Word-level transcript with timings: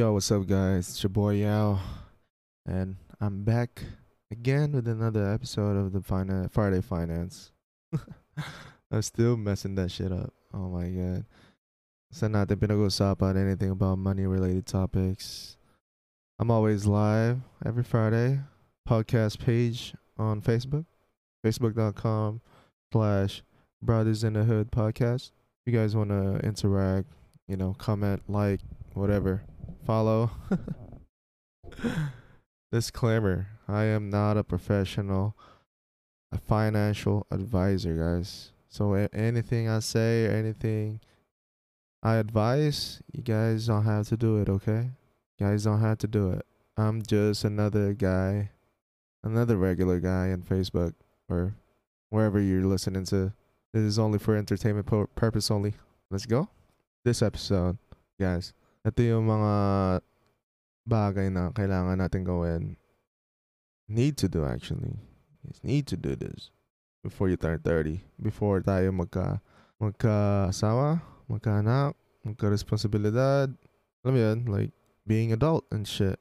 Yo, 0.00 0.14
what's 0.14 0.30
up, 0.30 0.46
guys? 0.46 0.88
It's 0.88 1.02
your 1.02 1.10
boy 1.10 1.44
Yao, 1.44 1.78
and 2.64 2.96
I'm 3.20 3.44
back 3.44 3.82
again 4.30 4.72
with 4.72 4.88
another 4.88 5.30
episode 5.30 5.76
of 5.76 5.92
the 5.92 6.00
Friday 6.00 6.80
Finance. 6.80 7.52
I'm 8.90 9.02
still 9.02 9.36
messing 9.36 9.74
that 9.74 9.90
shit 9.90 10.10
up. 10.10 10.32
Oh 10.54 10.70
my 10.70 10.88
god. 10.88 11.26
Saan 12.16 12.32
natin 12.32 12.56
pinag-usapan 12.56 13.36
anything 13.36 13.68
about 13.68 13.98
money-related 13.98 14.64
topics. 14.64 15.58
I'm 16.38 16.50
always 16.50 16.86
live 16.86 17.44
every 17.66 17.84
Friday. 17.84 18.40
Podcast 18.88 19.36
page 19.36 19.92
on 20.16 20.40
Facebook, 20.40 20.86
facebook.com 21.44 22.40
slash 22.90 23.42
Brothers 23.84 24.24
in 24.24 24.32
the 24.32 24.44
Hood 24.44 24.72
podcast. 24.72 25.36
If 25.60 25.68
you 25.68 25.76
guys 25.76 25.92
want 25.92 26.08
to 26.08 26.40
interact, 26.40 27.12
you 27.46 27.58
know, 27.58 27.76
comment, 27.76 28.22
like, 28.32 28.60
whatever 28.94 29.44
follow. 29.86 30.30
Disclaimer 32.72 33.48
I 33.68 33.84
am 33.84 34.10
not 34.10 34.36
a 34.36 34.42
professional, 34.42 35.36
a 36.32 36.38
financial 36.38 37.26
advisor, 37.30 37.94
guys. 37.96 38.52
So 38.68 38.94
anything 38.94 39.68
I 39.68 39.78
say 39.80 40.26
or 40.26 40.32
anything 40.32 41.00
I 42.02 42.16
advise, 42.16 43.02
you 43.12 43.22
guys 43.22 43.66
don't 43.66 43.84
have 43.84 44.08
to 44.08 44.16
do 44.16 44.38
it, 44.38 44.48
okay? 44.48 44.90
You 45.38 45.46
guys 45.46 45.64
don't 45.64 45.80
have 45.80 45.98
to 45.98 46.08
do 46.08 46.30
it. 46.30 46.44
I'm 46.76 47.02
just 47.02 47.44
another 47.44 47.92
guy, 47.92 48.50
another 49.22 49.56
regular 49.56 50.00
guy 50.00 50.32
on 50.32 50.42
Facebook 50.42 50.94
or 51.28 51.54
wherever 52.08 52.40
you're 52.40 52.64
listening 52.64 53.04
to. 53.06 53.32
This 53.72 53.82
is 53.82 53.98
only 53.98 54.18
for 54.18 54.34
entertainment 54.34 54.86
pu- 54.86 55.08
purpose 55.14 55.50
only. 55.50 55.74
Let's 56.10 56.26
go. 56.26 56.48
This 57.04 57.22
episode, 57.22 57.78
guys. 58.18 58.52
Ito 58.80 59.00
yung 59.04 59.28
mga 59.28 59.52
bagay 60.88 61.28
na 61.28 61.52
kailangan 61.52 62.00
natin 62.00 62.24
gawin. 62.24 62.80
Need 63.90 64.16
to 64.22 64.26
do 64.30 64.46
actually. 64.46 64.96
Yes, 65.44 65.60
need 65.60 65.84
to 65.90 65.96
do 65.96 66.16
this 66.16 66.52
before 67.04 67.28
you 67.28 67.36
turn 67.36 67.60
30. 67.60 68.00
Before 68.20 68.60
tayo 68.64 68.92
magka 68.92 69.40
magka-asawa, 69.80 71.00
magka-anak, 71.28 71.96
magka-responsibilidad. 72.24 73.48
Alam 74.04 74.12
mo 74.12 74.20
yun, 74.20 74.38
like 74.48 74.72
being 75.08 75.32
adult 75.32 75.64
and 75.72 75.88
shit. 75.88 76.20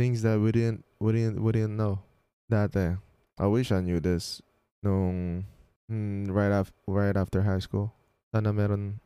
Things 0.00 0.24
that 0.24 0.40
we 0.40 0.52
didn't, 0.52 0.84
we 0.96 1.12
didn't, 1.12 1.38
we 1.44 1.52
didn't 1.52 1.76
know. 1.76 2.00
Dati, 2.48 2.96
I 3.36 3.46
wish 3.46 3.72
I 3.72 3.84
knew 3.84 4.00
this 4.00 4.40
nung 4.80 5.44
mm, 5.88 6.32
right, 6.32 6.52
af- 6.52 6.74
right 6.88 7.16
after 7.16 7.44
high 7.44 7.60
school. 7.60 7.92
Sana 8.32 8.52
meron, 8.56 8.98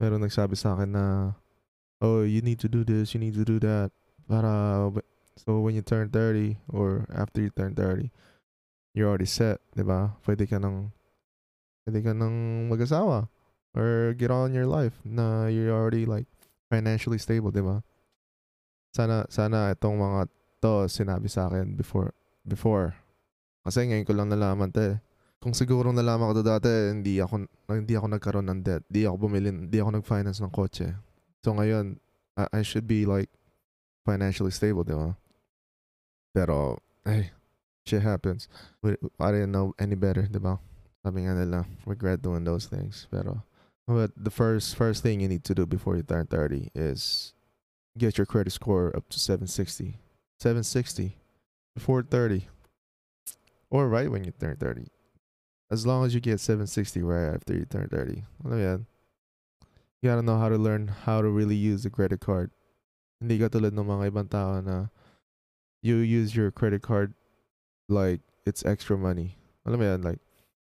meron 0.00 0.24
nagsabi 0.24 0.56
sa 0.56 0.72
akin 0.72 0.96
na 0.96 1.36
oh, 2.02 2.26
you 2.26 2.42
need 2.42 2.58
to 2.58 2.68
do 2.68 2.82
this, 2.82 3.14
you 3.14 3.22
need 3.22 3.38
to 3.38 3.46
do 3.46 3.62
that. 3.62 3.94
Para, 4.26 4.90
so 5.38 5.62
when 5.62 5.78
you 5.78 5.82
turn 5.86 6.10
30 6.10 6.58
or 6.74 7.06
after 7.14 7.40
you 7.40 7.50
turn 7.54 7.78
30, 7.78 8.10
you're 8.92 9.08
already 9.08 9.30
set, 9.30 9.62
di 9.72 9.86
ba? 9.86 10.18
Pwede 10.26 10.50
ka 10.50 10.58
nang, 10.58 10.90
pwede 11.86 12.02
ka 12.02 12.12
nang 12.12 12.68
mag-asawa 12.68 13.30
or 13.72 14.12
get 14.18 14.28
on 14.34 14.52
your 14.52 14.66
life 14.66 14.98
na 15.06 15.46
you're 15.46 15.72
already 15.72 16.04
like 16.04 16.26
financially 16.68 17.22
stable, 17.22 17.54
di 17.54 17.62
ba? 17.62 17.80
Sana, 18.92 19.24
sana 19.30 19.72
itong 19.72 19.96
mga 19.96 20.20
to 20.60 20.90
sinabi 20.90 21.30
sa 21.30 21.48
akin 21.48 21.78
before, 21.78 22.12
before. 22.44 22.92
Kasi 23.62 23.86
ngayon 23.88 24.04
ko 24.04 24.12
lang 24.12 24.28
nalaman 24.28 24.74
to 24.74 24.82
eh. 24.82 24.96
Kung 25.42 25.54
siguro 25.58 25.90
nalaman 25.90 26.30
ko 26.30 26.34
to 26.38 26.46
dati, 26.46 26.70
hindi 26.90 27.18
ako, 27.18 27.46
hindi 27.66 27.94
ako 27.98 28.06
nagkaroon 28.14 28.46
ng 28.46 28.60
debt. 28.62 28.86
Hindi 28.86 29.02
ako 29.10 29.16
bumili, 29.26 29.50
hindi 29.50 29.78
ako 29.82 29.98
nag-finance 29.98 30.38
ng 30.38 30.54
kotse. 30.54 30.94
So 31.44 31.52
ngayon, 31.52 31.98
I, 32.36 32.46
I 32.52 32.62
should 32.62 32.86
be 32.86 33.04
like 33.04 33.28
financially 34.06 34.50
stable, 34.50 34.84
di 34.84 34.94
ba? 34.94 35.16
Pero, 36.34 36.78
hey, 37.04 37.30
shit 37.84 38.02
happens. 38.02 38.48
I 38.84 39.30
didn't 39.30 39.52
know 39.52 39.74
any 39.78 39.94
better, 39.94 40.22
di 40.22 40.38
ba? 40.38 40.58
Sabi 41.02 41.26
nga 41.26 41.34
nila, 41.34 41.66
regret 41.84 42.22
doing 42.22 42.44
those 42.44 42.66
things. 42.66 43.06
Pero, 43.10 43.42
but 43.86 44.14
the 44.16 44.30
first 44.30 44.78
first 44.78 45.02
thing 45.02 45.20
you 45.20 45.28
need 45.28 45.42
to 45.44 45.54
do 45.54 45.66
before 45.66 45.98
you 45.98 46.06
turn 46.06 46.26
30 46.30 46.70
is 46.74 47.34
get 47.98 48.16
your 48.16 48.26
credit 48.26 48.54
score 48.54 48.94
up 48.94 49.08
to 49.10 49.18
760. 49.18 49.98
760 50.38 51.18
before 51.74 52.02
30. 52.02 52.46
Or 53.70 53.88
right 53.88 54.10
when 54.10 54.24
you 54.24 54.32
turn 54.32 54.56
30. 54.56 54.86
As 55.70 55.86
long 55.86 56.04
as 56.04 56.14
you 56.14 56.20
get 56.20 56.38
760 56.38 57.02
right 57.02 57.34
after 57.34 57.54
you 57.54 57.64
turn 57.64 57.88
30. 57.88 58.22
Alam 58.44 58.50
mo 58.52 58.56
yan? 58.62 58.86
You 60.02 60.10
gotta 60.10 60.22
know 60.22 60.36
how 60.36 60.50
to 60.50 60.58
learn 60.58 60.90
how 61.06 61.22
to 61.22 61.30
really 61.30 61.54
use 61.54 61.86
the 61.86 61.90
credit 61.90 62.18
card. 62.18 62.50
Hindi 63.22 63.38
ka 63.38 63.46
tulad 63.46 63.70
ng 63.70 63.86
mga 63.86 64.10
ibang 64.10 64.26
tao 64.26 64.58
na 64.58 64.90
you 65.78 66.02
use 66.02 66.34
your 66.34 66.50
credit 66.50 66.82
card 66.82 67.14
like 67.86 68.18
it's 68.42 68.66
extra 68.66 68.98
money. 68.98 69.38
Alam 69.62 69.78
mo 69.78 69.86
yan, 69.86 70.02
like, 70.02 70.18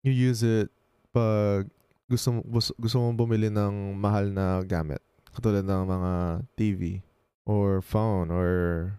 you 0.06 0.14
use 0.14 0.46
it 0.46 0.70
pag 1.10 1.66
gusto, 2.06 2.46
gusto, 2.46 2.78
gusto 2.78 3.02
mong 3.02 3.18
bumili 3.18 3.50
ng 3.50 3.98
mahal 3.98 4.30
na 4.30 4.62
gamit. 4.62 5.02
Katulad 5.34 5.66
ng 5.66 5.84
mga 5.90 6.14
TV 6.54 7.02
or 7.50 7.82
phone 7.82 8.30
or 8.30 8.94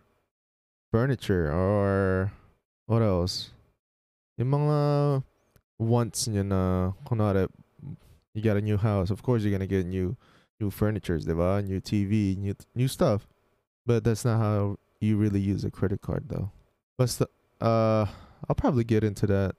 furniture 0.90 1.46
or 1.46 2.34
what 2.90 3.06
else? 3.06 3.54
Yung 4.34 4.50
mga 4.50 4.78
wants 5.78 6.26
nyo 6.26 6.42
na, 6.42 6.62
kunwari, 7.06 7.46
you 8.34 8.42
got 8.42 8.56
a 8.56 8.60
new 8.60 8.76
house. 8.76 9.10
Of 9.10 9.22
course, 9.22 9.42
you're 9.42 9.52
gonna 9.52 9.66
get 9.66 9.86
new 9.86 10.16
new 10.60 10.70
furnitures, 10.70 11.24
diba? 11.24 11.64
New 11.64 11.80
TV, 11.80 12.36
new 12.36 12.54
new 12.74 12.88
stuff. 12.88 13.26
But 13.86 14.04
that's 14.04 14.24
not 14.24 14.38
how 14.38 14.78
you 15.00 15.16
really 15.16 15.40
use 15.40 15.64
a 15.64 15.70
credit 15.70 16.00
card, 16.00 16.28
though. 16.28 16.50
But 16.96 17.20
uh, 17.60 18.06
I'll 18.48 18.56
probably 18.56 18.84
get 18.84 19.04
into 19.04 19.26
that 19.28 19.54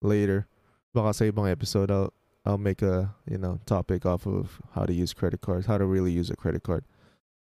later. 0.00 0.46
Baka 0.94 1.14
sa 1.14 1.24
ibang 1.24 1.50
episode, 1.50 1.90
I'll 1.90 2.12
I'll 2.44 2.58
make 2.58 2.82
a 2.82 3.14
you 3.30 3.38
know 3.38 3.60
topic 3.66 4.06
off 4.06 4.26
of 4.26 4.60
how 4.74 4.84
to 4.84 4.92
use 4.92 5.12
credit 5.12 5.40
cards, 5.40 5.66
how 5.66 5.78
to 5.78 5.86
really 5.86 6.12
use 6.12 6.30
a 6.30 6.36
credit 6.36 6.62
card. 6.62 6.84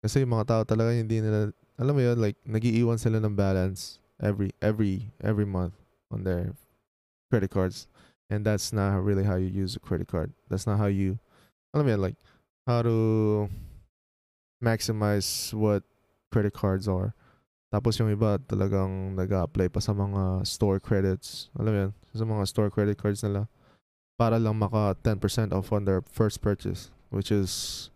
Kasi 0.02 0.26
yung 0.26 0.34
mga 0.34 0.50
tao 0.50 0.62
talaga 0.66 0.98
hindi 0.98 1.22
nila, 1.22 1.54
alam 1.78 1.94
mo 1.94 2.02
yun, 2.02 2.18
like, 2.18 2.34
nagiiwan 2.42 2.98
sila 2.98 3.22
ng 3.22 3.38
balance 3.38 4.02
every, 4.18 4.50
every, 4.58 5.14
every 5.22 5.46
month 5.46 5.78
on 6.10 6.26
their 6.26 6.58
credit 7.30 7.54
cards 7.54 7.86
and 8.32 8.48
that's 8.48 8.72
not 8.72 9.04
really 9.04 9.28
how 9.28 9.36
you 9.36 9.52
use 9.52 9.76
a 9.76 9.84
credit 9.84 10.08
card. 10.08 10.32
That's 10.48 10.66
not 10.66 10.80
how 10.80 10.88
you, 10.88 11.20
alam 11.76 11.86
mo 11.86 11.92
yan, 11.92 12.02
like 12.02 12.16
how 12.66 12.82
to 12.82 13.52
maximize 14.64 15.52
what 15.54 15.84
credit 16.32 16.56
cards 16.56 16.88
are. 16.88 17.12
Tapos 17.68 18.00
yung 18.00 18.08
iba 18.08 18.40
talagang 18.40 19.20
nag-apply 19.20 19.68
pa 19.68 19.84
sa 19.84 19.92
mga 19.92 20.48
store 20.48 20.80
credits. 20.80 21.52
Alam 21.60 21.72
mo 21.76 21.84
sa 22.16 22.24
mga 22.24 22.44
store 22.48 22.72
credit 22.72 22.96
cards 22.96 23.20
nila 23.20 23.52
para 24.16 24.40
lang 24.40 24.56
maka 24.56 24.96
10% 25.04 25.52
off 25.52 25.72
on 25.76 25.84
their 25.84 26.00
first 26.08 26.40
purchase, 26.40 26.88
which 27.12 27.36
is 27.36 27.92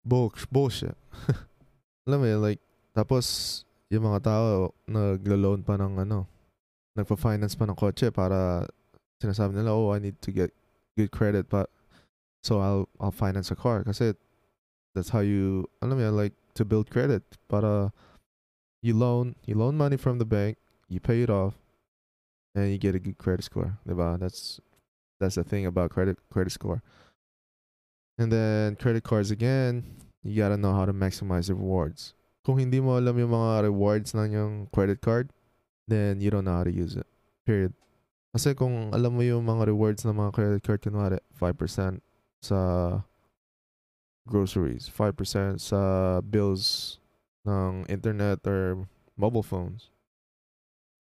bull- 0.00 0.32
bullshit. 0.48 0.96
alam 2.08 2.24
mo 2.24 2.26
like, 2.40 2.60
tapos 2.96 3.64
yung 3.92 4.08
mga 4.08 4.24
tao 4.24 4.72
naglo-loan 4.88 5.60
pa 5.60 5.76
ng 5.76 6.08
ano, 6.08 6.24
nagpa-finance 6.96 7.56
pa 7.56 7.68
ng 7.68 7.76
kotse 7.76 8.08
para 8.12 8.64
sinasabi 9.22 9.54
nila, 9.54 9.70
oh, 9.70 9.94
I 9.94 10.02
need 10.02 10.18
to 10.22 10.34
get 10.34 10.50
good 10.98 11.14
credit, 11.14 11.48
but 11.48 11.70
so 12.42 12.58
I'll 12.58 12.90
I'll 12.98 13.14
finance 13.14 13.54
a 13.54 13.56
car 13.56 13.86
kasi 13.86 14.18
that's 14.94 15.14
how 15.14 15.20
you, 15.20 15.70
alam 15.80 15.96
mo 15.96 16.10
like 16.10 16.34
to 16.54 16.64
build 16.66 16.90
credit 16.90 17.22
para 17.48 17.64
uh, 17.66 17.88
you 18.82 18.92
loan 18.92 19.36
you 19.46 19.54
loan 19.54 19.76
money 19.76 19.96
from 19.96 20.18
the 20.18 20.26
bank, 20.26 20.58
you 20.88 21.00
pay 21.00 21.22
it 21.22 21.30
off, 21.30 21.54
and 22.54 22.70
you 22.70 22.78
get 22.78 22.94
a 22.94 22.98
good 22.98 23.16
credit 23.16 23.44
score, 23.44 23.78
diba? 23.88 24.18
That's 24.18 24.60
that's 25.20 25.36
the 25.36 25.44
thing 25.44 25.66
about 25.66 25.90
credit 25.90 26.18
credit 26.30 26.52
score. 26.52 26.82
And 28.18 28.30
then 28.30 28.76
credit 28.76 29.04
cards 29.04 29.30
again, 29.30 29.84
you 30.22 30.36
gotta 30.36 30.56
know 30.56 30.74
how 30.74 30.84
to 30.84 30.92
maximize 30.92 31.48
the 31.48 31.54
rewards. 31.54 32.14
Kung 32.44 32.58
hindi 32.58 32.80
mo 32.80 32.98
alam 32.98 33.16
yung 33.16 33.30
mga 33.30 33.70
rewards 33.70 34.12
ng 34.14 34.32
yung 34.32 34.52
credit 34.74 35.00
card, 35.00 35.30
then 35.88 36.20
you 36.20 36.28
don't 36.28 36.44
know 36.44 36.58
how 36.58 36.64
to 36.64 36.74
use 36.74 36.96
it. 36.96 37.06
Period. 37.46 37.72
Kasi 38.32 38.56
kung 38.56 38.88
alam 38.96 39.12
mo 39.12 39.20
yung 39.20 39.44
mga 39.44 39.68
rewards 39.68 40.08
ng 40.08 40.16
mga 40.16 40.32
credit 40.32 40.62
card, 40.64 40.80
kunwari, 40.80 41.20
5% 41.36 42.00
sa 42.40 42.58
groceries, 44.24 44.88
5% 44.88 45.60
sa 45.60 45.80
bills 46.24 46.96
ng 47.44 47.84
internet 47.92 48.40
or 48.48 48.88
mobile 49.20 49.44
phones, 49.44 49.92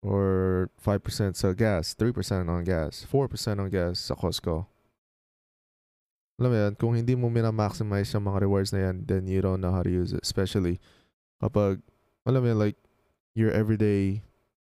or 0.01 0.71
5% 0.81 1.37
sa 1.37 1.53
gas, 1.53 1.93
3% 1.93 2.49
on 2.49 2.65
gas, 2.65 3.05
4% 3.05 3.61
on 3.61 3.69
gas 3.69 4.09
sa 4.09 4.17
Costco. 4.17 4.65
Alam 6.39 6.49
mo 6.49 6.57
yan, 6.57 6.73
kung 6.79 6.95
hindi 6.95 7.13
mo 7.13 7.27
minamaximize 7.27 8.15
yung 8.15 8.25
mga 8.25 8.41
rewards 8.47 8.71
na 8.71 8.89
yan, 8.89 9.03
then 9.05 9.27
you 9.27 9.43
don't 9.43 9.59
know 9.59 9.75
how 9.75 9.83
to 9.83 9.91
use 9.91 10.15
it. 10.15 10.23
Especially 10.23 10.79
kapag, 11.43 11.83
alam 12.25 12.41
mo 12.41 12.47
yan, 12.47 12.57
like, 12.57 12.79
your 13.35 13.51
everyday, 13.51 14.23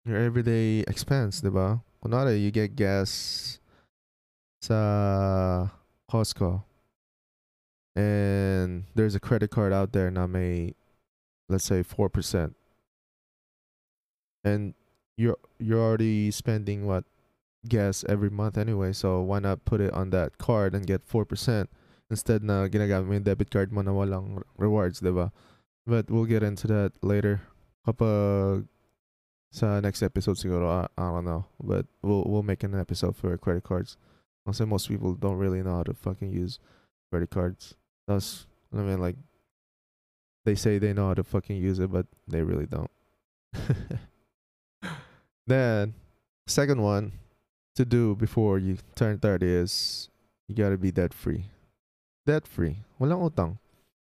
your 0.02 0.18
everyday 0.18 0.80
expense, 0.88 1.44
di 1.44 1.52
ba? 1.52 1.84
Kunwari, 2.04 2.42
you 2.42 2.50
get 2.50 2.76
gas 2.76 3.60
sa 4.60 5.68
Costco. 6.10 6.64
and 7.96 8.84
there's 8.94 9.16
a 9.16 9.20
credit 9.20 9.50
card 9.50 9.72
out 9.72 9.92
there 9.92 10.10
na 10.10 10.26
may 10.26 10.74
let's 11.48 11.64
say 11.64 11.82
4% 11.82 12.54
and 14.44 14.74
you're 15.18 15.36
you're 15.58 15.82
already 15.82 16.30
spending 16.30 16.86
what 16.86 17.02
gas 17.66 18.04
every 18.08 18.30
month 18.30 18.56
anyway 18.56 18.92
so 18.92 19.20
why 19.20 19.40
not 19.40 19.64
put 19.64 19.80
it 19.80 19.92
on 19.92 20.10
that 20.10 20.38
card 20.38 20.72
and 20.72 20.86
get 20.86 21.02
4% 21.02 21.66
instead 22.10 22.42
na 22.42 22.66
ginagamit 22.66 23.06
mo 23.06 23.14
yung 23.14 23.22
debit 23.22 23.50
card 23.50 23.70
mo 23.70 23.80
na 23.80 23.94
walang 23.94 24.42
rewards, 24.58 24.98
'di 24.98 25.14
ba? 25.14 25.30
But 25.86 26.10
we'll 26.10 26.28
get 26.28 26.42
into 26.42 26.66
that 26.66 26.92
later. 27.00 27.40
Kapag 27.86 28.66
sa 29.50 29.80
next 29.80 30.02
episode 30.02 30.36
siguro, 30.36 30.70
I, 30.70 30.88
I 31.00 31.10
don't 31.10 31.24
know. 31.24 31.44
But 31.62 31.86
we'll 32.02 32.24
we'll 32.26 32.42
make 32.42 32.62
an 32.62 32.78
episode 32.78 33.16
for 33.16 33.36
credit 33.36 33.64
cards. 33.64 33.96
I'll 34.46 34.52
say 34.52 34.64
most 34.64 34.88
people 34.88 35.14
don't 35.14 35.36
really 35.36 35.62
know 35.62 35.76
how 35.76 35.82
to 35.84 35.94
fucking 35.94 36.32
use 36.32 36.58
credit 37.10 37.30
cards. 37.30 37.74
That's 38.06 38.46
I 38.72 38.78
mean 38.78 39.00
like 39.00 39.16
they 40.44 40.54
say 40.54 40.78
they 40.78 40.92
know 40.92 41.08
how 41.08 41.14
to 41.14 41.24
fucking 41.24 41.56
use 41.56 41.78
it, 41.78 41.92
but 41.92 42.06
they 42.26 42.42
really 42.42 42.66
don't. 42.66 42.90
then 45.46 45.94
second 46.46 46.80
one 46.82 47.12
to 47.76 47.84
do 47.84 48.14
before 48.16 48.58
you 48.58 48.78
turn 48.94 49.18
30 49.18 49.46
is 49.46 50.08
you 50.48 50.54
gotta 50.54 50.78
be 50.78 50.90
debt 50.90 51.12
free. 51.12 51.46
Debt 52.26 52.46
free. 52.46 52.78
Walang 53.00 53.30
utang. 53.30 53.58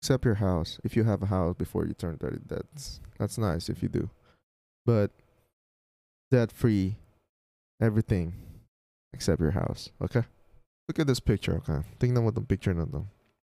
Except 0.01 0.25
your 0.25 0.36
house. 0.36 0.80
If 0.84 0.98
you 0.98 1.06
have 1.06 1.24
a 1.24 1.28
house 1.28 1.56
before 1.57 1.86
you 1.86 1.94
turn 1.94 2.18
30, 2.18 2.40
that's 2.48 3.00
that's 3.18 3.38
nice 3.38 3.69
if 3.69 3.81
you 3.81 3.90
do. 3.90 4.10
But 4.86 5.12
debt 6.33 6.50
free 6.50 6.97
everything 7.77 8.33
except 9.13 9.38
your 9.38 9.53
house. 9.53 9.94
Okay? 10.01 10.25
Look 10.89 10.97
at 10.97 11.06
this 11.06 11.21
picture, 11.21 11.62
okay? 11.62 11.85
Tingnan 12.01 12.25
mo 12.25 12.33
tong 12.33 12.50
picture 12.50 12.74
na 12.74 12.89
to. 12.89 13.06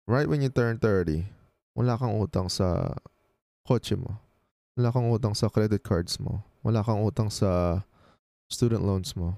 Right 0.06 0.30
when 0.30 0.40
you 0.40 0.48
turn 0.48 0.78
30, 0.78 1.26
wala 1.74 1.98
kang 1.98 2.14
utang 2.16 2.46
sa 2.46 2.94
kotse 3.66 3.98
mo. 3.98 4.16
Wala 4.78 4.94
kang 4.94 5.10
utang 5.10 5.34
sa 5.34 5.50
credit 5.50 5.82
cards 5.82 6.22
mo. 6.22 6.46
Wala 6.62 6.86
kang 6.86 7.02
utang 7.02 7.28
sa 7.28 7.82
student 8.48 8.86
loans 8.86 9.12
mo. 9.18 9.34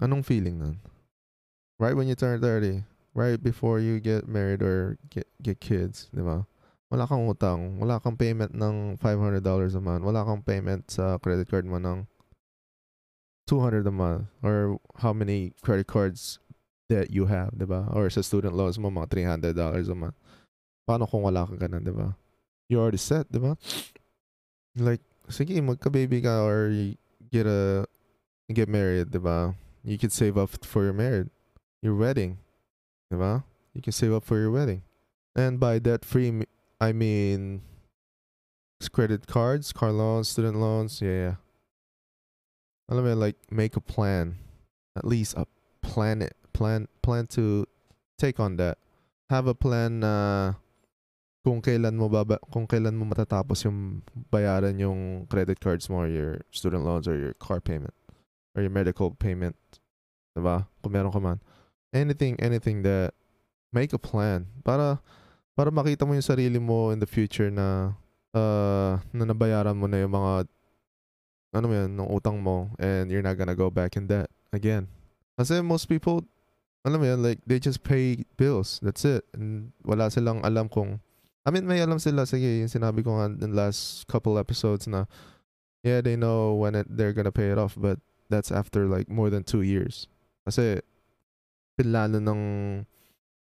Anong 0.00 0.24
feeling 0.24 0.62
nun? 0.62 0.78
Right 1.76 1.98
when 1.98 2.06
you 2.06 2.14
turn 2.14 2.40
30, 2.40 2.86
right 3.12 3.36
before 3.42 3.82
you 3.82 3.98
get 3.98 4.30
married 4.30 4.62
or 4.62 4.96
get 5.10 5.26
get 5.42 5.58
kids, 5.58 6.08
di 6.14 6.22
ba? 6.22 6.46
Wala 6.94 7.10
kang 7.10 7.26
utang, 7.26 7.82
wala 7.82 7.98
kang 7.98 8.14
payment 8.14 8.54
ng 8.54 8.94
$500 9.02 9.42
a 9.42 9.82
month, 9.82 10.06
wala 10.06 10.22
kang 10.22 10.46
payment 10.46 10.86
sa 10.86 11.18
credit 11.18 11.50
card 11.50 11.66
mo 11.66 11.82
ng 11.82 12.06
200 13.50 13.82
a 13.82 13.90
month 13.90 14.30
or 14.46 14.78
how 15.02 15.10
many 15.10 15.50
credit 15.58 15.90
cards 15.90 16.38
that 16.86 17.10
you 17.10 17.26
have, 17.26 17.50
di 17.58 17.66
ba? 17.66 17.90
Or 17.90 18.06
sa 18.14 18.22
student 18.22 18.54
loans 18.54 18.78
mo, 18.78 18.94
mga 18.94 19.10
$300 19.42 19.58
a 19.90 19.96
month. 19.98 20.14
Paano 20.86 21.10
kung 21.10 21.26
wala 21.26 21.42
kang 21.42 21.58
ganun, 21.58 21.82
di 21.82 21.90
ba? 21.90 22.14
You 22.70 22.78
already 22.78 23.02
set, 23.02 23.26
di 23.26 23.42
ba? 23.42 23.58
Like, 24.78 25.02
sige, 25.26 25.58
magka-baby 25.58 26.22
ka 26.22 26.46
or 26.46 26.70
get 27.26 27.50
a, 27.50 27.90
get 28.46 28.70
married, 28.70 29.10
di 29.10 29.18
ba? 29.18 29.50
You 29.82 29.98
could 29.98 30.14
save 30.14 30.38
up 30.38 30.62
for 30.62 30.86
your 30.86 30.94
marriage, 30.94 31.34
your 31.82 31.98
wedding. 31.98 32.38
Diba? 33.12 33.44
You 33.74 33.82
can 33.82 33.92
save 33.92 34.12
up 34.12 34.24
for 34.24 34.38
your 34.38 34.50
wedding. 34.50 34.82
And 35.36 35.58
by 35.58 35.78
debt 35.78 36.04
free, 36.04 36.46
I 36.84 36.92
mean 36.92 37.62
credit 38.92 39.26
cards, 39.26 39.72
car 39.72 39.90
loans, 39.90 40.28
student 40.28 40.60
loans. 40.60 41.00
Yeah, 41.00 41.10
yeah. 41.10 41.36
I 42.90 43.00
mean, 43.00 43.18
like 43.18 43.36
make 43.50 43.76
a 43.76 43.80
plan, 43.80 44.36
at 44.94 45.06
least 45.06 45.32
a 45.40 45.46
plan 45.80 46.20
it, 46.20 46.36
plan 46.52 46.86
plan 47.00 47.26
to 47.28 47.64
take 48.18 48.38
on 48.38 48.56
that. 48.56 48.76
Have 49.30 49.46
a 49.46 49.54
plan 49.54 50.00
na 50.00 50.52
kung 51.44 51.64
kailan 51.64 51.96
mo 51.96 52.12
baba, 52.12 52.36
kung 52.52 52.68
kailan 52.68 52.92
mo 52.92 53.08
matatapos 53.08 53.64
yung 53.64 54.04
bayaran 54.28 54.76
yung 54.76 55.24
credit 55.32 55.60
cards 55.60 55.88
mo 55.88 56.04
or 56.04 56.08
your 56.08 56.44
student 56.52 56.84
loans 56.84 57.08
or 57.08 57.16
your 57.16 57.32
car 57.40 57.60
payment 57.60 57.96
or 58.52 58.60
your 58.60 58.70
medical 58.70 59.16
payment. 59.16 59.56
Diba? 60.36 60.68
Kung 60.84 60.92
meron 60.92 61.12
ka 61.12 61.20
man 61.20 61.40
anything 61.94 62.34
anything 62.42 62.82
that 62.82 63.14
make 63.72 63.94
a 63.94 63.98
plan 63.98 64.50
para 64.66 65.00
para 65.54 65.70
makita 65.70 66.02
mo 66.02 66.14
yung 66.14 66.26
sarili 66.26 66.58
mo 66.58 66.90
in 66.90 66.98
the 66.98 67.08
future 67.08 67.50
na 67.50 67.94
uh, 68.34 68.98
na 69.14 69.24
nabayaran 69.26 69.78
mo 69.78 69.86
na 69.86 70.02
yung 70.02 70.14
mga 70.14 70.50
ano 71.54 71.64
mo 71.70 71.74
yun, 71.74 71.90
ng 71.94 72.10
utang 72.10 72.38
mo 72.42 72.74
and 72.82 73.10
you're 73.10 73.22
not 73.22 73.38
gonna 73.38 73.54
go 73.54 73.70
back 73.70 73.94
in 73.94 74.10
debt 74.10 74.26
again. 74.50 74.90
Kasi 75.38 75.62
most 75.62 75.86
people, 75.86 76.26
alam 76.82 76.98
mo 76.98 77.06
yun, 77.06 77.22
like, 77.22 77.38
they 77.46 77.62
just 77.62 77.82
pay 77.86 78.26
bills. 78.36 78.82
That's 78.82 79.06
it. 79.06 79.22
And 79.34 79.70
wala 79.86 80.10
silang 80.10 80.42
alam 80.42 80.66
kung, 80.66 80.98
I 81.46 81.54
mean, 81.54 81.66
may 81.66 81.78
alam 81.78 82.02
sila, 82.02 82.26
sige, 82.26 82.58
yung 82.58 82.70
sinabi 82.70 83.06
ko 83.06 83.18
nga 83.18 83.30
in 83.30 83.54
last 83.54 84.10
couple 84.10 84.34
episodes 84.34 84.90
na, 84.90 85.06
yeah, 85.86 86.02
they 86.02 86.18
know 86.18 86.58
when 86.58 86.74
it, 86.74 86.90
they're 86.90 87.14
gonna 87.14 87.34
pay 87.34 87.54
it 87.54 87.58
off, 87.58 87.78
but 87.78 88.02
that's 88.26 88.50
after 88.50 88.90
like 88.90 89.06
more 89.06 89.30
than 89.30 89.46
two 89.46 89.62
years. 89.62 90.10
Kasi, 90.42 90.82
pinlano 91.74 92.22
ng 92.22 92.42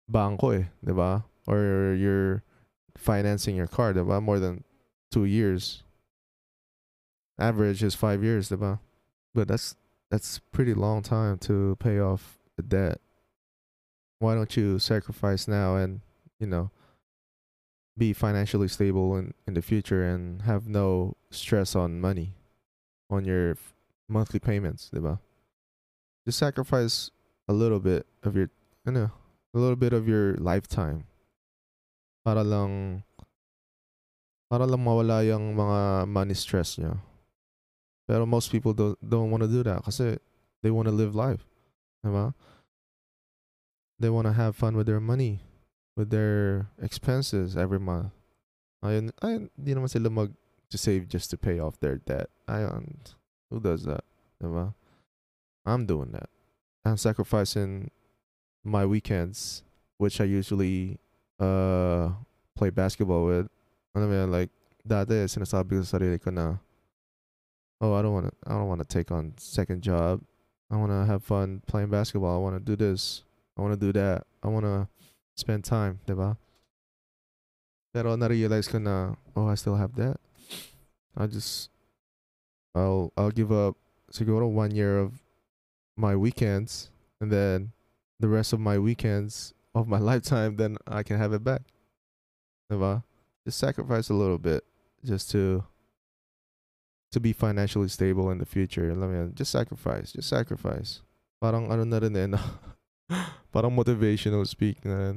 banko 0.04 0.52
eh, 0.52 0.68
'di 0.84 0.92
ba? 0.92 1.24
Or 1.50 1.94
you're 1.98 2.44
financing 2.96 3.56
your 3.56 3.66
car, 3.66 3.92
'di 3.92 4.06
ba? 4.06 4.20
More 4.20 4.38
than 4.38 4.62
two 5.10 5.24
years. 5.24 5.82
Average 7.38 7.82
is 7.82 7.94
five 7.96 8.22
years, 8.22 8.48
'di 8.48 8.56
ba? 8.56 8.78
But 9.34 9.48
that's 9.48 9.74
that's 10.10 10.38
pretty 10.54 10.74
long 10.74 11.02
time 11.02 11.38
to 11.50 11.74
pay 11.80 11.98
off 11.98 12.38
the 12.56 12.62
debt. 12.62 13.00
Why 14.20 14.34
don't 14.34 14.56
you 14.56 14.78
sacrifice 14.78 15.48
now 15.48 15.74
and 15.74 16.02
you 16.38 16.46
know 16.46 16.70
be 17.98 18.12
financially 18.12 18.68
stable 18.68 19.16
in, 19.16 19.34
in 19.46 19.54
the 19.54 19.62
future 19.62 20.04
and 20.04 20.42
have 20.42 20.68
no 20.68 21.16
stress 21.30 21.74
on 21.74 22.00
money 22.00 22.34
on 23.10 23.24
your 23.24 23.56
monthly 24.08 24.38
payments, 24.38 24.88
'di 24.90 25.00
ba? 25.00 25.18
Just 26.24 26.38
sacrifice 26.38 27.10
a 27.48 27.52
little 27.52 27.80
bit 27.80 28.06
of 28.22 28.36
your 28.36 28.50
you 28.86 28.92
know, 28.92 29.10
a 29.52 29.58
little 29.58 29.76
bit 29.76 29.92
of 29.92 30.06
your 30.06 30.34
lifetime 30.36 31.10
para 32.24 32.44
lang 32.44 33.02
para 34.50 34.66
lang 34.66 34.82
mawala 34.82 35.22
yung 35.22 35.54
mga 35.54 36.10
money 36.10 36.34
stress 36.34 36.76
nyo. 36.76 36.98
Pero 38.10 38.26
most 38.26 38.50
people 38.50 38.74
don't 38.74 38.98
don't 38.98 39.30
want 39.30 39.46
to 39.46 39.50
do 39.50 39.62
that 39.62 39.86
kasi 39.86 40.18
they 40.62 40.70
want 40.74 40.90
to 40.90 40.94
live 40.94 41.14
life. 41.14 41.46
Diba? 42.04 42.34
They 44.00 44.10
want 44.10 44.26
to 44.26 44.32
have 44.32 44.56
fun 44.56 44.76
with 44.76 44.88
their 44.88 45.00
money, 45.00 45.44
with 45.94 46.10
their 46.10 46.72
expenses 46.80 47.56
every 47.56 47.78
month. 47.78 48.10
Ayun, 48.80 49.12
ayun, 49.20 49.52
di 49.60 49.76
naman 49.76 49.92
sila 49.92 50.08
mag 50.08 50.32
to 50.72 50.78
save 50.80 51.04
just 51.04 51.28
to 51.28 51.36
pay 51.36 51.60
off 51.60 51.78
their 51.78 52.00
debt. 52.00 52.32
Ayun, 52.48 52.96
who 53.52 53.60
does 53.60 53.84
that? 53.84 54.02
Diba? 54.42 54.72
I'm 55.66 55.84
doing 55.84 56.16
that. 56.16 56.32
I'm 56.84 56.96
sacrificing 56.96 57.92
my 58.64 58.86
weekends, 58.88 59.62
which 59.98 60.20
I 60.20 60.24
usually 60.24 60.98
uh 61.40 62.12
play 62.54 62.70
basketball 62.70 63.24
with. 63.24 63.48
I 63.94 64.00
mean, 64.00 64.30
like 64.30 64.50
dati 64.86 65.26
sinasabi 65.26 65.80
ko 65.80 65.82
sa 65.82 65.98
sarili 65.98 66.20
ko 66.20 66.30
na 66.30 66.60
oh, 67.80 67.94
I 67.96 68.02
don't 68.02 68.12
want 68.12 68.26
to 68.28 68.34
I 68.46 68.54
don't 68.54 68.68
want 68.68 68.80
to 68.80 68.88
take 68.88 69.10
on 69.10 69.34
second 69.36 69.82
job. 69.82 70.20
I 70.70 70.76
want 70.76 70.92
to 70.92 71.04
have 71.04 71.24
fun 71.24 71.62
playing 71.66 71.90
basketball. 71.90 72.36
I 72.36 72.38
want 72.38 72.54
to 72.54 72.62
do 72.62 72.76
this. 72.76 73.24
I 73.58 73.62
want 73.62 73.74
to 73.74 73.80
do 73.80 73.92
that. 73.98 74.22
I 74.42 74.48
want 74.48 74.64
to 74.64 74.86
spend 75.34 75.64
time, 75.64 75.98
diba? 76.06 76.36
Pero 77.92 78.14
na-realize 78.14 78.70
ko 78.70 78.78
na, 78.78 79.18
oh, 79.34 79.50
I 79.50 79.56
still 79.58 79.74
have 79.74 79.96
that. 79.96 80.20
I 81.16 81.26
just, 81.26 81.70
I'll, 82.72 83.12
I'll 83.16 83.34
give 83.34 83.50
up 83.50 83.74
siguro 84.12 84.48
one 84.48 84.70
year 84.70 84.98
of 84.98 85.18
my 85.96 86.14
weekends 86.14 86.90
and 87.20 87.32
then 87.32 87.72
the 88.20 88.28
rest 88.28 88.52
of 88.52 88.60
my 88.60 88.78
weekends 88.78 89.52
of 89.74 89.88
my 89.88 89.98
lifetime, 90.10 90.56
then 90.56 90.76
I 90.86 91.02
can 91.02 91.18
have 91.18 91.32
it 91.32 91.44
back. 91.44 91.62
Diba? 92.70 93.02
Just 93.44 93.58
sacrifice 93.58 94.10
a 94.10 94.14
little 94.14 94.38
bit 94.38 94.64
just 95.04 95.30
to 95.32 95.64
to 97.12 97.18
be 97.18 97.32
financially 97.32 97.88
stable 97.88 98.30
in 98.30 98.38
the 98.38 98.46
future. 98.46 98.94
Let 98.94 99.10
me 99.10 99.32
just 99.34 99.50
sacrifice, 99.50 100.12
just 100.12 100.28
sacrifice. 100.28 101.02
Parang 101.42 101.72
ano 101.72 101.84
na 101.84 101.98
rin 101.98 102.16
eh? 102.16 102.28
Parang 103.52 103.74
motivational 103.74 104.46
speak 104.46 104.84
na. 104.84 105.14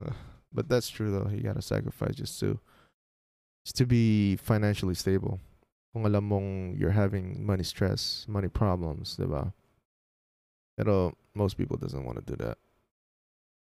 But 0.48 0.68
that's 0.68 0.88
true 0.88 1.10
though. 1.10 1.28
You 1.28 1.42
gotta 1.42 1.60
sacrifice 1.60 2.16
just 2.16 2.40
to 2.40 2.58
just 3.64 3.76
to 3.76 3.84
be 3.84 4.36
financially 4.36 4.94
stable. 4.94 5.40
Kung 5.92 6.06
alam 6.06 6.24
mong 6.24 6.78
you're 6.78 6.96
having 6.96 7.44
money 7.44 7.64
stress, 7.64 8.24
money 8.28 8.48
problems, 8.48 9.16
diba? 9.20 9.52
Pero 10.76 11.12
most 11.34 11.58
people 11.58 11.76
doesn't 11.76 12.04
want 12.04 12.16
to 12.16 12.24
do 12.24 12.36
that, 12.44 12.56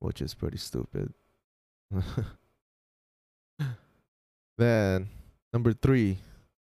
which 0.01 0.21
is 0.21 0.35
pretty 0.35 0.59
stupid. 0.59 1.13
then 4.59 5.09
number 5.53 5.73
three, 5.73 6.19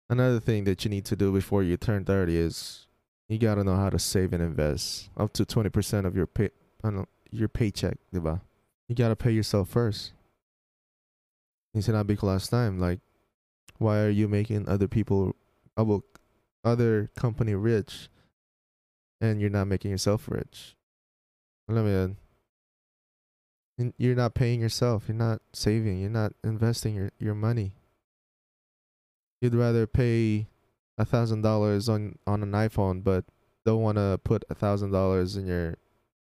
another 0.10 0.39
thing 0.39 0.63
that 0.65 0.84
you 0.84 0.89
need 0.89 1.05
to 1.05 1.15
do 1.15 1.32
before 1.32 1.63
you 1.63 1.77
turn 1.77 2.05
30 2.05 2.38
is 2.38 2.88
you 3.27 3.38
gotta 3.38 3.63
know 3.63 3.75
how 3.75 3.89
to 3.89 4.00
save 4.00 4.34
and 4.34 4.44
invest 4.44 5.10
up 5.17 5.34
to 5.34 5.46
20% 5.46 6.05
of 6.05 6.15
your 6.15 6.27
pay, 6.27 6.50
uh, 6.84 6.89
know, 6.89 7.05
your 7.32 7.48
paycheck, 7.48 7.98
diba? 8.13 8.41
you 8.88 8.96
gotta 8.96 9.15
pay 9.15 9.32
yourself 9.32 9.70
first. 9.70 10.13
Yung 11.74 11.84
sinabi 11.84 12.17
ko 12.17 12.27
last 12.27 12.50
time, 12.50 12.79
like, 12.79 13.00
why 13.77 14.00
are 14.00 14.10
you 14.10 14.27
making 14.27 14.70
other 14.70 14.88
people, 14.88 15.36
uh, 15.77 15.82
about 15.82 16.03
other 16.63 17.10
company 17.15 17.53
rich, 17.53 18.10
and 19.20 19.41
you're 19.41 19.50
not 19.50 19.67
making 19.67 19.91
yourself 19.91 20.29
rich? 20.29 20.75
Alam 21.67 21.86
mo? 21.86 22.15
Hin- 23.77 23.94
You're 23.98 24.15
not 24.15 24.34
paying 24.34 24.62
yourself. 24.62 25.05
You're 25.08 25.17
not 25.17 25.41
saving. 25.53 26.00
You're 26.00 26.10
not 26.10 26.34
investing 26.44 26.96
your, 26.96 27.12
your 27.20 27.36
money. 27.36 27.74
You'd 29.41 29.55
rather 29.55 29.86
pay 29.86 30.48
a 30.98 31.05
thousand 31.05 31.41
dollars 31.41 31.89
on 31.89 32.17
on 32.25 32.41
an 32.41 32.51
iPhone, 32.51 33.03
but 33.03 33.25
don't 33.65 33.82
want 33.82 33.98
to 33.98 34.20
put 34.24 34.44
a 34.50 34.55
thousand 34.55 34.91
dollars 34.91 35.36
in 35.36 35.46
your 35.46 35.75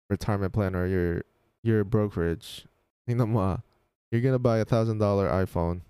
retirement 0.10 0.54
plan 0.54 0.76
or 0.76 0.88
your 0.88 1.24
your 1.64 1.84
brokerage. 1.84 2.66
Ah. 3.10 3.60
You're 4.12 4.22
gonna 4.22 4.40
buy 4.40 4.60
a 4.60 4.66
thousand 4.66 5.00
dollar 5.00 5.28
iPhone. 5.28 5.82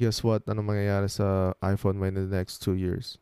Guess 0.00 0.24
what? 0.24 0.48
Ano 0.48 0.62
mangyayari 0.62 1.10
sa 1.10 1.52
iPhone 1.62 2.00
in 2.08 2.14
the 2.14 2.30
next 2.30 2.62
two 2.62 2.72
years? 2.72 3.18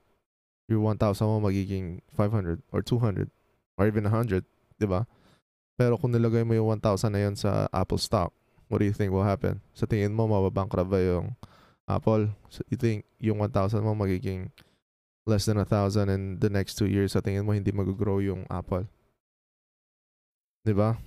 Your 0.68 0.80
1,000 0.80 1.26
mo 1.26 1.40
magiging 1.40 2.00
500 2.14 2.62
or 2.70 2.80
200 2.80 3.28
or 3.76 3.86
even 3.86 4.04
100, 4.04 4.44
di 4.78 4.86
ba? 4.86 5.06
Pero 5.82 5.98
kung 5.98 6.14
nilagay 6.14 6.46
mo 6.46 6.54
yung 6.54 6.78
1,000 6.78 7.10
na 7.10 7.26
yun 7.26 7.34
sa 7.34 7.66
Apple 7.74 7.98
stock, 7.98 8.30
what 8.70 8.78
do 8.78 8.86
you 8.86 8.94
think 8.94 9.10
will 9.10 9.26
happen? 9.26 9.58
Sa 9.74 9.82
tingin 9.82 10.14
mo, 10.14 10.30
mababankrupt 10.30 10.86
ba 10.86 11.02
yung 11.02 11.34
Apple? 11.90 12.30
So 12.54 12.62
you 12.70 12.78
think 12.78 13.02
yung 13.18 13.42
1,000 13.42 13.82
mo 13.82 13.90
magiging 13.98 14.54
less 15.26 15.42
than 15.50 15.58
1,000 15.58 16.06
in 16.06 16.38
the 16.38 16.46
next 16.46 16.78
two 16.78 16.86
years? 16.86 17.18
Sa 17.18 17.20
tingin 17.20 17.42
mo, 17.42 17.50
hindi 17.50 17.74
mag-grow 17.74 18.22
yung 18.22 18.46
Apple? 18.46 18.86
Di 20.62 20.70
ba? 20.70 21.02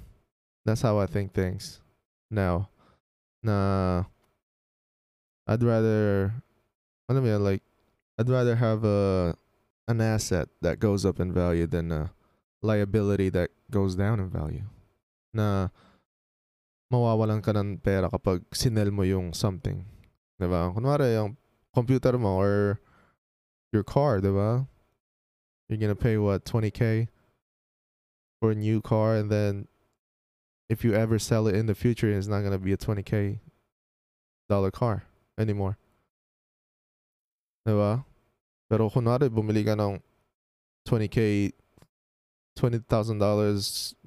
That's 0.67 0.83
how 0.83 0.99
I 0.99 1.07
think 1.07 1.31
things 1.31 1.79
now. 2.27 2.67
Na 3.39 4.03
I'd 5.47 5.63
rather, 5.63 6.35
ano 7.07 7.23
mo 7.23 7.27
yun, 7.31 7.47
like, 7.47 7.63
I'd 8.19 8.27
rather 8.27 8.59
have 8.59 8.83
a 8.83 9.31
an 9.87 10.01
asset 10.01 10.49
that 10.59 10.81
goes 10.81 11.05
up 11.05 11.21
in 11.21 11.31
value 11.31 11.69
than 11.69 11.93
a 11.95 12.11
liability 12.65 13.29
that 13.29 13.53
goes 13.69 13.93
down 13.93 14.19
in 14.19 14.29
value. 14.29 14.65
Na 15.33 15.69
mawawalan 16.89 17.45
ka 17.45 17.53
ng 17.53 17.77
pera 17.77 18.09
kapag 18.09 18.41
sinel 18.49 18.89
mo 18.89 19.05
yung 19.05 19.33
something. 19.33 19.85
Diba? 20.41 20.73
Kunwari, 20.73 21.13
yung 21.15 21.37
computer 21.73 22.17
mo 22.17 22.41
or 22.41 22.81
your 23.71 23.83
car, 23.83 24.19
diba? 24.19 24.67
You're 25.69 25.81
gonna 25.81 25.95
pay 25.95 26.17
what, 26.17 26.45
20k 26.45 27.07
for 28.39 28.51
a 28.51 28.55
new 28.55 28.81
car 28.81 29.15
and 29.15 29.31
then 29.31 29.67
if 30.69 30.83
you 30.83 30.93
ever 30.93 31.17
sell 31.17 31.47
it 31.47 31.55
in 31.55 31.65
the 31.65 31.75
future, 31.75 32.09
it's 32.09 32.27
not 32.27 32.41
gonna 32.41 32.59
be 32.59 32.73
a 32.73 32.77
20k 32.77 33.39
dollar 34.49 34.71
car 34.71 35.03
anymore. 35.37 35.77
Diba? 37.67 38.05
Pero 38.69 38.89
kunwari, 38.89 39.29
bumili 39.29 39.65
ka 39.65 39.73
ng 39.73 40.01
20k, 40.87 41.51
$20,000 42.55 43.19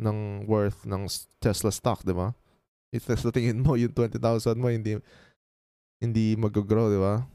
ng 0.00 0.18
worth 0.48 0.84
ng 0.88 1.04
Tesla 1.40 1.70
stock, 1.70 2.02
di 2.04 2.16
ba? 2.16 2.32
If 2.90 3.04
Tesla 3.04 3.28
tingin 3.30 3.60
mo, 3.60 3.76
yung 3.76 3.92
20,000 3.92 4.56
mo, 4.56 4.72
hindi, 4.72 4.96
hindi 6.00 6.36
mag-grow, 6.36 6.88
di 6.88 7.00
ba? 7.00 7.28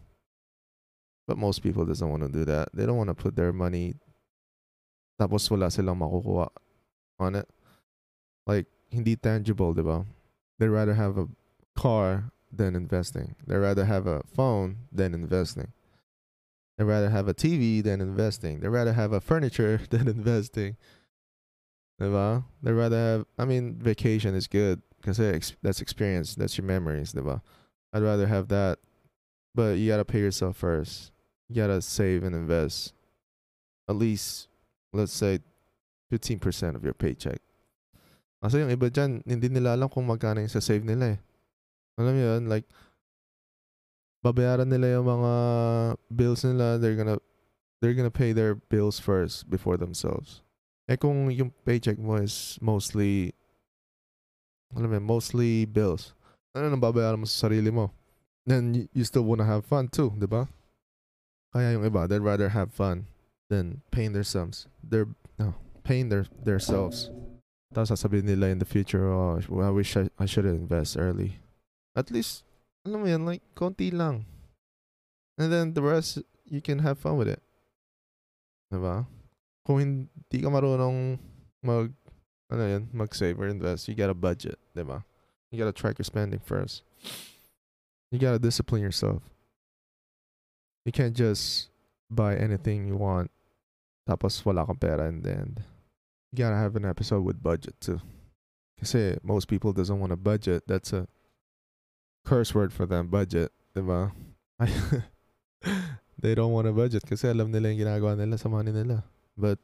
But 1.29 1.37
most 1.37 1.63
people 1.63 1.85
doesn't 1.85 2.09
want 2.09 2.25
to 2.25 2.29
do 2.29 2.43
that. 2.45 2.69
They 2.73 2.85
don't 2.85 2.97
want 2.97 3.13
to 3.13 3.15
put 3.15 3.37
their 3.37 3.53
money 3.53 3.95
tapos 5.19 5.49
wala 5.49 5.69
silang 5.69 5.99
makukuha 5.99 6.49
on 7.19 7.35
it. 7.35 7.47
Like, 8.45 8.67
hindi 8.89 9.15
tangible, 9.15 9.73
di 9.73 9.81
ba? 9.81 10.05
They'd 10.59 10.73
rather 10.73 10.93
have 10.93 11.17
a 11.17 11.27
car 11.75 12.31
than 12.51 12.75
investing. 12.75 13.35
They'd 13.47 13.57
rather 13.57 13.85
have 13.85 14.05
a 14.05 14.21
phone 14.27 14.89
than 14.91 15.13
investing. 15.13 15.71
They'd 16.77 16.85
rather 16.85 17.09
have 17.09 17.27
a 17.27 17.33
TV 17.33 17.83
than 17.83 18.01
investing. 18.01 18.59
They'd 18.59 18.67
rather 18.73 18.93
have 18.93 19.13
a 19.13 19.21
furniture 19.21 19.81
than 19.89 20.07
investing. 20.07 20.77
Diba? 22.01 22.43
They'd 22.61 22.71
rather 22.71 22.97
have, 22.97 23.25
I 23.37 23.45
mean, 23.45 23.79
vacation 23.79 24.35
is 24.35 24.47
good 24.47 24.81
because 24.97 25.17
that's 25.61 25.81
experience. 25.81 26.35
That's 26.35 26.57
your 26.57 26.65
memories, 26.65 27.13
diba? 27.13 27.41
I'd 27.93 28.03
rather 28.03 28.27
have 28.27 28.47
that. 28.49 28.79
But 29.55 29.77
you 29.77 29.89
gotta 29.89 30.05
pay 30.05 30.19
yourself 30.19 30.57
first. 30.57 31.11
You 31.49 31.55
gotta 31.55 31.81
save 31.81 32.23
and 32.23 32.35
invest. 32.35 32.93
At 33.87 33.95
least, 33.95 34.47
let's 34.91 35.13
say, 35.13 35.39
15% 36.11 36.75
of 36.75 36.83
your 36.83 36.93
paycheck. 36.93 37.39
Kasi 38.43 38.59
yung 38.59 38.75
iba 38.75 38.91
dyan, 38.91 39.23
hindi 39.23 39.47
nila 39.47 39.73
alam 39.73 39.87
kung 39.87 40.05
magkano 40.05 40.43
yung 40.43 40.51
sa 40.51 40.59
save 40.59 40.83
nila 40.83 41.15
eh. 41.15 41.19
Alam 41.95 42.15
yun, 42.19 42.41
like, 42.51 42.67
babayaran 44.19 44.67
nila 44.67 44.99
yung 44.99 45.07
mga 45.07 45.33
bills 46.11 46.43
nila, 46.43 46.75
they're 46.79 46.95
gonna 46.95 47.19
they're 47.79 47.95
gonna 47.95 48.13
pay 48.13 48.31
their 48.31 48.55
bills 48.55 48.99
first 48.99 49.49
before 49.49 49.75
themselves. 49.75 50.42
Eh 50.87 50.99
kung 50.99 51.31
yung 51.31 51.51
paycheck 51.63 51.95
mo 51.95 52.19
is 52.19 52.59
mostly 52.59 53.31
alam 54.73 54.89
mo, 54.89 54.99
mostly 54.99 55.65
bills. 55.65 56.17
Ano 56.53 56.69
nang 56.69 56.81
babayaran 56.81 57.21
mo 57.21 57.29
sa 57.29 57.47
sarili 57.47 57.69
mo? 57.69 57.93
Then 58.45 58.89
you, 58.91 59.05
still 59.05 59.23
wanna 59.23 59.45
have 59.45 59.63
fun 59.63 59.87
too, 59.87 60.11
di 60.17 60.27
ba? 60.27 60.49
Kaya 61.53 61.77
yung 61.77 61.85
iba, 61.85 62.09
they'd 62.09 62.25
rather 62.25 62.49
have 62.49 62.73
fun 62.73 63.05
than 63.47 63.85
paying 63.93 64.11
their 64.11 64.25
sums. 64.25 64.67
They're 64.81 65.07
no, 65.37 65.53
paying 65.85 66.09
their 66.09 66.25
their 66.41 66.59
selves. 66.59 67.13
Tapos 67.71 67.93
sasabihin 67.93 68.25
nila 68.25 68.49
in 68.49 68.59
the 68.59 68.67
future, 68.67 69.07
oh, 69.07 69.37
I 69.37 69.69
wish 69.69 69.95
I, 69.95 70.09
I 70.17 70.25
should 70.25 70.45
invest 70.45 70.97
early. 70.97 71.39
At 71.95 72.09
least 72.09 72.43
alam 72.83 72.99
mo 72.99 73.07
yan, 73.07 73.23
like, 73.23 73.41
konti 73.55 73.93
lang. 73.93 74.27
And 75.37 75.47
then 75.47 75.73
the 75.73 75.81
rest, 75.81 76.19
you 76.43 76.59
can 76.59 76.83
have 76.83 76.99
fun 76.99 77.15
with 77.15 77.31
it. 77.31 77.41
Diba? 78.67 79.07
Kung 79.63 79.79
hindi 79.79 80.37
ka 80.43 80.49
marunong 80.51 81.17
mag, 81.63 81.91
ano 82.51 82.63
yan, 82.63 82.91
mag-save 82.91 83.39
or 83.39 83.47
invest, 83.47 83.87
you 83.87 83.95
gotta 83.95 84.13
budget, 84.13 84.59
diba? 84.75 85.03
You 85.51 85.59
gotta 85.59 85.71
track 85.71 85.97
your 85.97 86.07
spending 86.07 86.43
first. 86.43 86.83
You 88.11 88.19
gotta 88.19 88.39
discipline 88.39 88.83
yourself. 88.83 89.23
You 90.85 90.91
can't 90.91 91.15
just 91.15 91.71
buy 92.11 92.35
anything 92.35 92.87
you 92.87 92.99
want 92.99 93.31
tapos 94.03 94.43
wala 94.43 94.67
kang 94.67 94.75
pera 94.75 95.07
in 95.07 95.23
the 95.23 95.31
end. 95.31 95.63
You 96.31 96.43
gotta 96.43 96.59
have 96.59 96.75
an 96.75 96.85
episode 96.85 97.23
with 97.23 97.39
budget 97.41 97.79
too. 97.79 98.03
Kasi 98.79 99.15
most 99.23 99.47
people 99.47 99.71
doesn't 99.71 99.99
want 99.99 100.11
to 100.11 100.19
budget. 100.19 100.67
That's 100.67 100.91
a 100.91 101.07
curse 102.27 102.51
word 102.51 102.73
for 102.73 102.85
them, 102.85 103.07
budget, 103.07 103.51
diba? 103.71 104.11
they 106.19 106.35
don't 106.35 106.51
want 106.51 106.67
to 106.67 106.75
budget 106.75 107.07
kasi 107.07 107.31
alam 107.31 107.51
nila 107.51 107.71
yung 107.71 107.87
ginagawa 107.87 108.19
nila 108.19 108.35
sa 108.35 108.51
money 108.51 108.75
nila. 108.75 109.07
But 109.37 109.59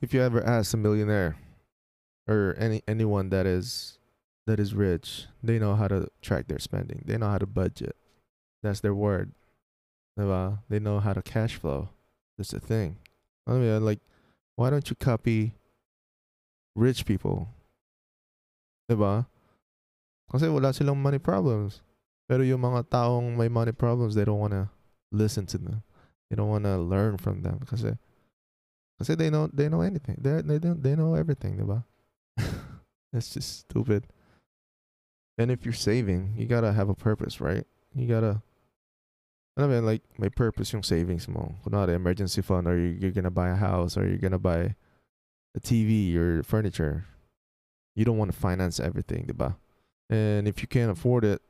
if 0.00 0.14
you 0.14 0.22
ever 0.22 0.42
ask 0.42 0.74
a 0.74 0.76
millionaire 0.76 1.36
or 2.28 2.54
any 2.58 2.82
anyone 2.86 3.30
that 3.30 3.46
is 3.46 3.98
that 4.46 4.58
is 4.58 4.74
rich, 4.74 5.26
they 5.42 5.58
know 5.58 5.74
how 5.74 5.88
to 5.88 6.08
track 6.20 6.48
their 6.48 6.58
spending. 6.58 7.02
They 7.04 7.16
know 7.16 7.28
how 7.28 7.38
to 7.38 7.46
budget. 7.46 7.96
That's 8.62 8.80
their 8.80 8.94
word. 8.94 9.32
They 10.16 10.78
know 10.78 11.00
how 11.00 11.12
to 11.12 11.22
cash 11.22 11.56
flow. 11.56 11.88
That's 12.36 12.50
the 12.50 12.60
thing. 12.60 12.98
I 13.46 13.52
mean, 13.52 13.84
like, 13.84 14.00
why 14.56 14.70
don't 14.70 14.88
you 14.88 14.96
copy 14.96 15.54
rich 16.74 17.06
people? 17.06 17.48
Diba? 18.90 19.26
Kasi 20.30 20.48
wala 20.48 20.72
silang 20.72 21.00
money 21.00 21.18
problems. 21.18 21.82
Pero 22.28 22.42
yung 22.42 22.60
mga 22.60 22.88
taong 22.88 23.36
may 23.36 23.48
money 23.48 23.72
problems, 23.72 24.14
they 24.14 24.24
don't 24.24 24.38
want 24.38 24.52
to 24.52 24.70
listen 25.10 25.46
to 25.46 25.58
them. 25.58 25.82
They 26.30 26.36
don't 26.36 26.48
want 26.48 26.64
to 26.64 26.78
learn 26.78 27.18
from 27.18 27.42
them 27.42 27.60
kasi 27.68 27.98
kasi 28.98 29.14
they 29.14 29.30
know 29.30 29.48
they 29.52 29.68
know 29.68 29.80
anything. 29.80 30.16
They 30.20 30.42
they 30.42 30.58
they 30.58 30.94
know 30.96 31.14
everything, 31.14 31.58
diba? 31.58 31.84
That's 33.12 33.34
just 33.34 33.60
stupid. 33.60 34.06
And 35.38 35.50
if 35.50 35.64
you're 35.64 35.72
saving, 35.72 36.34
you 36.36 36.46
gotta 36.46 36.72
have 36.72 36.88
a 36.88 36.94
purpose, 36.94 37.40
right? 37.40 37.66
You 37.94 38.06
gotta 38.06 38.42
I 39.56 39.66
mean, 39.66 39.84
like, 39.84 40.02
my 40.16 40.28
purpose 40.28 40.72
yung 40.72 40.82
savings 40.82 41.28
mo. 41.28 41.54
Kunwari, 41.64 41.94
emergency 41.94 42.40
fund, 42.40 42.66
or 42.66 42.76
you're, 42.76 42.94
you're 42.94 43.10
gonna 43.10 43.30
buy 43.30 43.50
a 43.50 43.56
house, 43.56 43.96
or 43.96 44.06
you're 44.06 44.18
gonna 44.18 44.38
buy 44.38 44.74
a 45.54 45.60
TV 45.60 46.16
or 46.16 46.42
furniture. 46.42 47.04
You 47.94 48.04
don't 48.06 48.16
want 48.16 48.32
to 48.32 48.38
finance 48.38 48.80
everything, 48.80 49.26
diba? 49.26 49.56
And 50.08 50.48
if 50.48 50.62
you 50.62 50.68
can't 50.68 50.90
afford 50.90 51.24
it, 51.24 51.42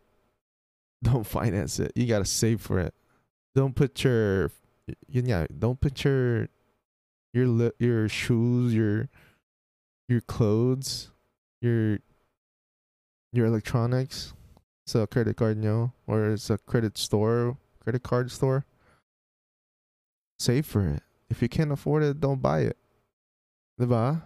don't 1.03 1.27
finance 1.27 1.79
it. 1.79 1.93
You 1.95 2.07
gotta 2.07 2.25
save 2.25 2.61
for 2.61 2.79
it. 2.81 2.95
Don't 3.55 3.77
put 3.77 4.03
your, 4.03 4.51
yun 5.09 5.27
nga, 5.27 5.47
don't 5.57 5.81
put 5.81 6.03
your, 6.05 6.49
your 7.33 7.47
li- 7.47 7.79
your 7.79 8.09
shoes, 8.09 8.75
your, 8.75 9.09
your 10.09 10.21
clothes, 10.21 11.11
your, 11.61 11.99
your 13.33 13.47
electronics, 13.47 14.35
sa 14.87 15.07
credit 15.07 15.37
card 15.37 15.59
nyo, 15.59 15.93
or 16.07 16.37
sa 16.37 16.57
credit 16.67 16.99
store, 16.99 17.57
credit 17.81 18.03
card 18.03 18.31
store. 18.31 18.65
Save 20.39 20.67
for 20.67 20.87
it. 20.89 21.03
If 21.31 21.41
you 21.41 21.49
can't 21.49 21.73
afford 21.73 22.03
it, 22.03 22.21
don't 22.21 22.43
buy 22.43 22.61
it. 22.61 22.77
Diba? 23.81 24.23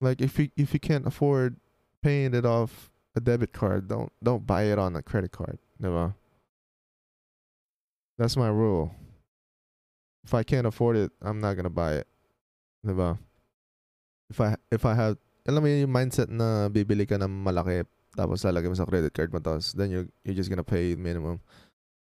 Like 0.00 0.20
if 0.20 0.38
you 0.38 0.48
if 0.56 0.72
you 0.72 0.80
can't 0.80 1.06
afford 1.06 1.56
paying 2.02 2.34
it 2.34 2.46
off 2.46 2.90
a 3.14 3.20
debit 3.20 3.52
card. 3.52 3.88
Don't 3.88 4.12
don't 4.22 4.46
buy 4.46 4.64
it 4.64 4.78
on 4.78 4.96
a 4.96 5.02
credit 5.02 5.32
card. 5.32 5.58
Diba? 5.82 6.14
That's 8.18 8.36
my 8.36 8.48
rule. 8.48 8.94
If 10.24 10.34
I 10.34 10.42
can't 10.42 10.66
afford 10.66 10.96
it, 10.96 11.10
I'm 11.22 11.40
not 11.40 11.56
gonna 11.56 11.72
buy 11.72 12.00
it. 12.00 12.08
Diba? 12.86 13.18
If 14.28 14.40
I 14.40 14.56
if 14.70 14.84
I 14.84 14.94
have 14.94 15.16
alam 15.48 15.64
mo 15.64 15.68
yun 15.68 15.88
yung 15.88 15.96
mindset 15.96 16.28
na 16.28 16.68
bibili 16.68 17.08
ka 17.08 17.16
ng 17.16 17.28
malaki 17.28 17.82
tapos 18.14 18.44
lalagay 18.44 18.68
mo 18.68 18.76
sa 18.76 18.86
credit 18.86 19.10
card 19.14 19.32
mo 19.32 19.40
tapos 19.40 19.72
then 19.72 19.90
you 19.90 20.06
you're 20.22 20.36
just 20.36 20.52
gonna 20.52 20.66
pay 20.66 20.94
minimum. 20.94 21.40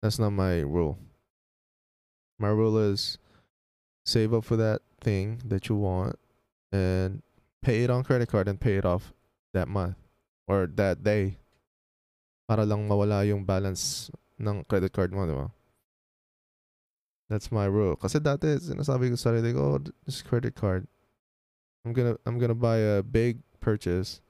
That's 0.01 0.19
not 0.19 0.31
my 0.31 0.61
rule. 0.61 0.99
My 2.39 2.49
rule 2.49 2.77
is 2.77 3.17
save 4.05 4.33
up 4.33 4.43
for 4.43 4.57
that 4.57 4.81
thing 4.99 5.39
that 5.47 5.69
you 5.69 5.75
want 5.75 6.19
and 6.71 7.21
pay 7.61 7.83
it 7.83 7.89
on 7.89 8.03
credit 8.03 8.27
card 8.27 8.47
and 8.47 8.59
pay 8.59 8.75
it 8.75 8.85
off 8.85 9.13
that 9.53 9.67
month 9.67 9.95
or 10.47 10.67
that 10.75 11.03
day 11.03 11.37
para 12.47 12.67
lang 12.67 12.83
mawala 12.87 13.23
yung 13.23 13.47
balance 13.47 14.11
ng 14.35 14.67
credit 14.67 14.91
card 14.91 15.15
mo, 15.15 15.23
di 15.23 15.31
ba? 15.31 15.47
That's 17.29 17.51
my 17.51 17.65
rule. 17.65 17.95
Kasi 17.95 18.19
dati, 18.19 18.59
sinasabi 18.59 19.09
ko 19.09 19.15
sa 19.15 19.31
sarili 19.31 19.53
ko, 19.53 19.79
oh, 19.79 19.83
this 20.05 20.21
credit 20.21 20.55
card. 20.55 20.87
I'm 21.85 21.93
gonna, 21.93 22.15
I'm 22.25 22.39
gonna 22.39 22.55
buy 22.55 22.77
a 22.77 23.03
big 23.03 23.39
purchase 23.59 24.23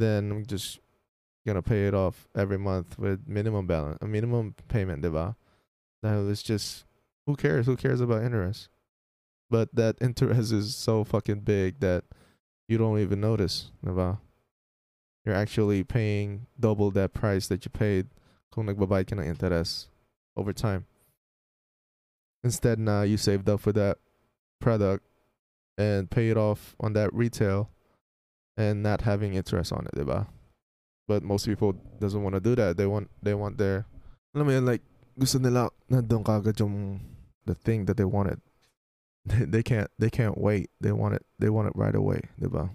then 0.00 0.30
I'm 0.30 0.46
just 0.46 0.80
gonna 1.46 1.62
pay 1.62 1.86
it 1.86 1.94
off 1.94 2.28
every 2.34 2.58
month 2.58 2.98
with 2.98 3.28
minimum 3.28 3.66
balance, 3.66 3.98
a 4.00 4.06
minimum 4.06 4.54
payment, 4.68 5.02
di 5.02 5.08
ba? 5.08 5.36
Dahil 6.04 6.30
it's 6.30 6.42
just, 6.42 6.84
who 7.26 7.36
cares? 7.36 7.66
Who 7.66 7.76
cares 7.76 8.00
about 8.00 8.24
interest? 8.24 8.68
But 9.50 9.74
that 9.74 9.96
interest 10.00 10.52
is 10.52 10.74
so 10.74 11.04
fucking 11.04 11.40
big 11.40 11.80
that 11.80 12.04
you 12.68 12.78
don't 12.78 12.98
even 12.98 13.20
notice, 13.20 13.70
diba? 13.84 14.18
You're 15.24 15.34
actually 15.34 15.84
paying 15.84 16.46
double 16.58 16.90
that 16.92 17.14
price 17.14 17.46
that 17.48 17.64
you 17.64 17.70
paid 17.70 18.08
kung 18.52 18.66
nagbabayad 18.66 19.06
ka 19.06 19.16
ng 19.16 19.24
interest 19.24 19.88
over 20.36 20.52
time. 20.52 20.86
Instead 22.44 22.78
now 22.78 23.02
you 23.02 23.16
saved 23.16 23.48
up 23.48 23.58
for 23.58 23.72
that 23.72 23.96
product 24.60 25.04
and 25.78 26.10
pay 26.10 26.28
it 26.28 26.36
off 26.36 26.76
on 26.78 26.92
that 26.92 27.12
retail 27.14 27.70
and 28.56 28.82
not 28.82 29.00
having 29.00 29.34
interest 29.34 29.72
on 29.72 29.86
it, 29.86 29.98
diba? 29.98 30.26
But 31.08 31.22
most 31.22 31.46
people 31.46 31.74
doesn't 31.98 32.22
want 32.22 32.34
to 32.34 32.40
do 32.40 32.54
that. 32.54 32.76
They 32.76 32.86
want 32.86 33.10
they 33.22 33.34
want 33.34 33.58
their 33.58 33.86
mo 34.34 34.48
yun, 34.48 34.66
like 34.66 34.82
gusto 35.18 35.38
nila 35.38 35.70
nandun 35.90 37.00
the 37.46 37.54
thing 37.54 37.86
that 37.86 37.96
they 37.96 38.04
wanted. 38.04 38.40
They, 39.26 39.62
can't 39.62 39.90
they 39.98 40.10
can't 40.10 40.36
wait. 40.36 40.68
They 40.82 40.92
want 40.92 41.14
it 41.14 41.24
they 41.38 41.48
want 41.48 41.68
it 41.68 41.72
right 41.74 41.94
away, 41.94 42.20
diba? 42.38 42.68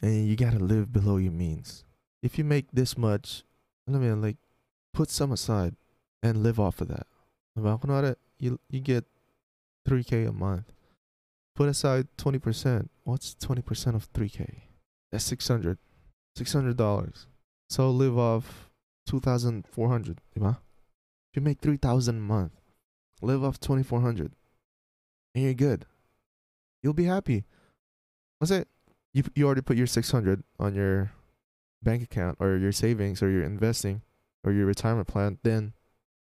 And 0.00 0.26
you 0.26 0.34
gotta 0.34 0.58
live 0.58 0.92
below 0.92 1.18
your 1.18 1.32
means. 1.32 1.84
If 2.22 2.38
you 2.38 2.44
make 2.44 2.72
this 2.72 2.96
much, 2.96 3.44
mo 3.86 4.00
yun, 4.00 4.22
like 4.22 4.38
put 4.94 5.10
some 5.10 5.30
aside 5.30 5.76
and 6.22 6.42
live 6.42 6.58
off 6.58 6.80
of 6.80 6.88
that. 6.88 7.06
Kunwari, 7.62 8.16
you 8.38 8.58
you 8.70 8.80
get 8.80 9.04
3k 9.88 10.28
a 10.28 10.32
month. 10.32 10.72
Put 11.54 11.68
aside 11.68 12.06
20%. 12.18 12.88
What's 13.04 13.34
20% 13.34 13.94
of 13.94 14.12
3k? 14.12 14.60
That's 15.10 15.24
600. 15.24 15.78
$600. 16.38 17.26
So 17.68 17.90
live 17.90 18.16
off 18.16 18.70
2400, 19.06 20.20
diba? 20.36 20.58
If 21.30 21.36
you 21.36 21.42
make 21.42 21.60
3000 21.60 22.16
a 22.16 22.20
month, 22.20 22.52
live 23.20 23.42
off 23.42 23.58
2400 23.58 24.32
and 25.34 25.44
you're 25.44 25.54
good. 25.54 25.84
You'll 26.82 26.92
be 26.92 27.04
happy. 27.04 27.44
That's 28.40 28.50
it. 28.50 28.68
You 29.12 29.24
you 29.34 29.46
already 29.46 29.62
put 29.62 29.76
your 29.76 29.86
600 29.86 30.44
on 30.58 30.74
your 30.74 31.12
bank 31.82 32.02
account 32.02 32.36
or 32.40 32.56
your 32.56 32.72
savings 32.72 33.22
or 33.22 33.30
your 33.30 33.42
investing 33.42 34.02
or 34.44 34.52
your 34.52 34.66
retirement 34.66 35.08
plan, 35.08 35.38
then 35.42 35.72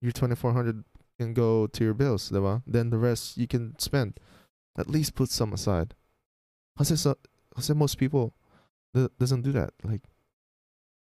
your 0.00 0.12
2400 0.12 0.84
can 1.18 1.34
go 1.34 1.66
to 1.66 1.84
your 1.84 1.94
bills, 1.94 2.30
diba? 2.30 2.62
Then 2.66 2.90
the 2.90 2.98
rest 2.98 3.36
you 3.36 3.46
can 3.46 3.78
spend. 3.78 4.18
At 4.78 4.88
least 4.88 5.14
put 5.14 5.30
some 5.30 5.52
aside. 5.52 5.94
Kasi, 6.76 6.96
so, 6.96 7.16
kasi 7.54 7.74
most 7.74 7.98
people 7.98 8.34
th- 8.94 9.10
doesn't 9.18 9.42
do 9.42 9.52
that. 9.52 9.74
Like, 9.82 10.02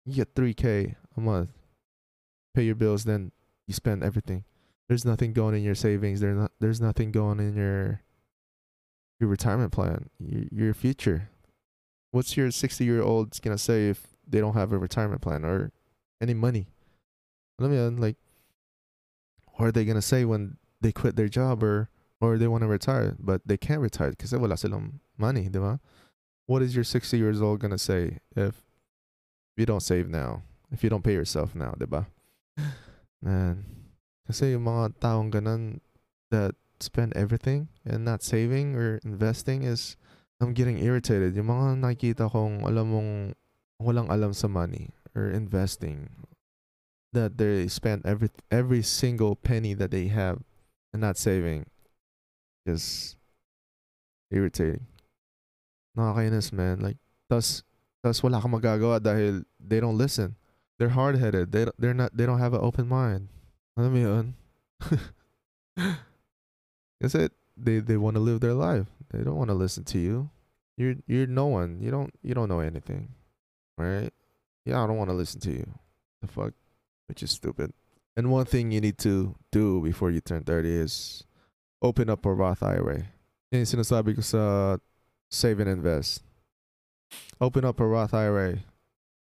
you 0.06 0.16
get 0.16 0.34
3K 0.36 0.96
a 1.18 1.22
month, 1.22 1.50
pay 2.54 2.64
your 2.64 2.76
bills, 2.76 3.04
then 3.04 3.32
you 3.68 3.74
spend 3.74 4.04
everything. 4.04 4.46
There's 4.88 5.06
nothing 5.06 5.34
going 5.34 5.56
in 5.56 5.64
your 5.64 5.76
savings. 5.76 6.20
There's 6.20 6.38
not. 6.38 6.52
There's 6.60 6.80
nothing 6.80 7.12
going 7.12 7.40
in 7.40 7.56
your 7.56 8.02
your 9.20 9.30
retirement 9.30 9.72
plan. 9.72 10.10
Your, 10.20 10.44
your 10.52 10.74
future. 10.74 11.30
What's 12.12 12.38
your 12.38 12.52
60 12.52 12.86
year 12.86 13.02
old 13.02 13.40
gonna 13.42 13.58
say 13.58 13.90
if 13.90 14.08
they 14.28 14.40
don't 14.40 14.54
have 14.54 14.72
a 14.72 14.78
retirement 14.78 15.22
plan 15.22 15.44
or 15.44 15.72
any 16.22 16.34
money? 16.36 16.68
Let 17.58 17.72
me 17.72 17.80
like, 17.80 18.18
what 19.56 19.68
are 19.68 19.72
they 19.72 19.86
gonna 19.86 20.02
say 20.02 20.26
when 20.26 20.58
they 20.82 20.92
quit 20.92 21.16
their 21.16 21.30
job 21.30 21.64
or 21.64 21.90
or 22.22 22.38
they 22.38 22.48
want 22.48 22.64
to 22.64 22.68
retire 22.68 23.16
but 23.20 23.42
they 23.46 23.58
can't 23.58 23.82
retire 23.82 24.12
because 24.12 24.32
they 24.32 24.38
wala 24.38 24.58
silang 24.58 25.00
money, 25.18 25.50
diba? 25.50 25.80
What 26.46 26.62
is 26.62 26.76
your 26.76 26.84
60 26.84 27.18
years 27.18 27.42
old 27.42 27.60
gonna 27.60 27.78
say 27.78 28.20
if 28.36 28.64
you 29.58 29.66
don't 29.66 29.84
save 29.84 30.10
now? 30.10 30.44
If 30.72 30.84
you 30.84 30.90
don't 30.90 31.04
pay 31.04 31.14
yourself 31.14 31.56
now, 31.56 31.74
diba? 31.78 32.08
Man, 33.22 33.66
kasi 34.28 34.52
yung 34.54 34.66
mga 34.66 35.00
taong 35.00 35.32
ganun 35.32 35.80
that 36.32 36.56
spend 36.80 37.16
everything 37.16 37.70
and 37.86 38.04
not 38.04 38.22
saving 38.22 38.76
or 38.76 39.00
investing 39.04 39.64
is 39.64 39.96
I'm 40.42 40.54
getting 40.54 40.84
irritated. 40.84 41.36
Yung 41.36 41.48
mga 41.48 41.80
nakikita 41.80 42.28
kong 42.30 42.68
alam 42.68 42.92
mong 42.92 43.12
walang 43.80 44.12
alam 44.12 44.36
sa 44.36 44.52
money 44.52 44.92
or 45.16 45.32
investing 45.32 46.12
that 47.16 47.40
they 47.40 47.68
spend 47.68 48.06
every 48.06 48.30
every 48.52 48.84
single 48.84 49.36
penny 49.36 49.74
that 49.74 49.90
they 49.90 50.08
have 50.12 50.44
and 50.94 51.02
not 51.02 51.18
saving 51.18 51.66
is 52.66 53.16
irritating. 54.32 54.88
Nakakainis, 55.98 56.52
man. 56.52 56.80
Like, 56.82 56.98
tas, 57.30 57.64
tas 58.04 58.22
wala 58.22 58.42
kang 58.42 58.52
magagawa 58.52 59.00
dahil 59.00 59.46
they 59.60 59.80
don't 59.80 59.98
listen. 59.98 60.36
They're 60.78 60.92
hard-headed. 60.92 61.52
They, 61.52 61.68
they're 61.80 61.94
not, 61.94 62.16
they 62.16 62.26
don't 62.26 62.40
have 62.40 62.54
an 62.54 62.60
open 62.62 62.88
mind. 62.88 63.30
Alam 63.78 63.94
mo 63.94 64.00
yun? 64.00 64.26
Kasi 67.02 67.30
they, 67.56 67.80
they 67.80 67.96
want 67.96 68.16
to 68.16 68.24
live 68.24 68.42
their 68.42 68.54
life. 68.54 68.88
They 69.12 69.24
don't 69.24 69.40
want 69.40 69.50
to 69.50 69.56
listen 69.56 69.84
to 69.96 70.00
you. 70.00 70.30
You're, 70.76 70.96
you're 71.08 71.28
no 71.28 71.48
one. 71.48 71.80
You 71.80 71.92
don't, 71.92 72.12
you 72.22 72.34
don't 72.34 72.50
know 72.50 72.60
anything. 72.60 73.08
Right? 73.78 74.12
Yeah, 74.66 74.84
I 74.84 74.88
don't 74.88 74.98
want 74.98 75.10
to 75.10 75.16
listen 75.16 75.40
to 75.42 75.52
you. 75.52 75.68
The 76.22 76.28
fuck? 76.28 76.54
Which 77.08 77.24
is 77.24 77.32
stupid. 77.32 77.74
And 78.16 78.32
one 78.32 78.46
thing 78.46 78.72
you 78.72 78.82
need 78.82 78.98
to 79.00 79.36
do 79.52 79.82
before 79.82 80.10
you 80.10 80.22
turn 80.22 80.44
30 80.44 80.70
is 80.70 81.24
open 81.82 82.10
up 82.10 82.26
a 82.26 82.34
Roth 82.34 82.64
IRA. 82.64 83.12
Yan 83.52 83.62
yung 83.62 83.70
sinasabi 83.70 84.16
ko 84.16 84.22
sa 84.22 84.78
save 85.30 85.60
and 85.60 85.70
invest. 85.70 86.24
Open 87.40 87.66
up 87.66 87.80
a 87.80 87.86
Roth 87.86 88.14
IRA. 88.14 88.64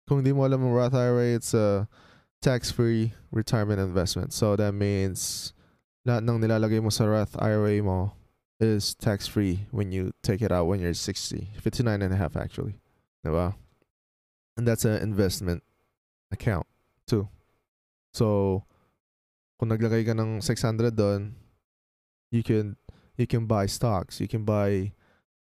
Kung 0.06 0.22
di 0.22 0.32
mo 0.32 0.44
alam 0.44 0.62
ang 0.62 0.76
Roth 0.76 0.94
IRA, 0.94 1.34
it's 1.34 1.54
a 1.54 1.88
tax-free 2.42 3.14
retirement 3.30 3.80
investment. 3.80 4.32
So 4.32 4.56
that 4.56 4.74
means 4.74 5.52
lahat 6.06 6.28
ng 6.28 6.42
nilalagay 6.42 6.82
mo 6.82 6.90
sa 6.90 7.08
Roth 7.08 7.34
IRA 7.40 7.80
mo 7.82 8.12
is 8.60 8.94
tax-free 8.94 9.66
when 9.70 9.90
you 9.90 10.12
take 10.22 10.42
it 10.42 10.52
out 10.52 10.66
when 10.66 10.80
you're 10.80 10.94
60. 10.94 11.50
59 11.58 12.02
and 12.02 12.12
a 12.12 12.16
half 12.16 12.36
actually. 12.36 12.78
Diba? 13.24 13.54
And 14.56 14.68
that's 14.68 14.84
an 14.84 15.00
investment 15.00 15.62
account 16.30 16.66
too. 17.06 17.28
So, 18.12 18.64
kung 19.58 19.72
naglagay 19.72 20.04
ka 20.04 20.12
ng 20.12 20.44
600 20.44 20.92
doon, 20.92 21.34
you 22.30 22.44
can 22.44 22.76
you 23.16 23.26
can 23.26 23.46
buy 23.46 23.66
stocks, 23.66 24.20
you 24.20 24.28
can 24.28 24.44
buy 24.44 24.92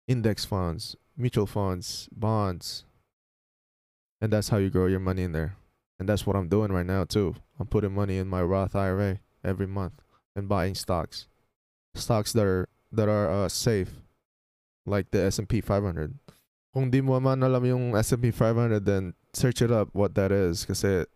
index 0.08 0.46
funds, 0.46 0.96
mutual 1.18 1.48
funds, 1.48 2.10
bonds. 2.12 2.84
And 4.22 4.32
that's 4.32 4.50
how 4.50 4.58
you 4.58 4.70
grow 4.70 4.88
your 4.88 5.00
money 5.04 5.24
in 5.24 5.32
there. 5.32 5.56
And 6.00 6.08
that's 6.08 6.26
what 6.26 6.36
I'm 6.36 6.48
doing 6.48 6.72
right 6.72 6.86
now 6.86 7.04
too. 7.04 7.36
I'm 7.60 7.68
putting 7.68 7.94
money 7.94 8.18
in 8.18 8.28
my 8.28 8.42
Roth 8.42 8.76
IRA 8.76 9.20
every 9.44 9.68
month 9.68 10.02
and 10.36 10.50
buying 10.50 10.76
stocks. 10.76 11.28
Stocks 11.96 12.34
that 12.34 12.46
are 12.46 12.68
that 12.92 13.08
are 13.08 13.30
uh, 13.30 13.50
safe 13.50 14.04
like 14.86 15.12
the 15.12 15.22
S&P 15.24 15.62
500. 15.62 16.14
Kung 16.74 16.92
di 16.92 17.02
mo 17.02 17.20
man 17.20 17.44
alam 17.44 17.64
yung 17.66 17.96
S&P 17.96 18.32
500 18.32 18.84
then 18.84 19.14
search 19.34 19.62
it 19.62 19.72
up 19.72 19.90
what 19.94 20.16
that 20.16 20.32
is 20.32 20.66
kasi 20.68 21.08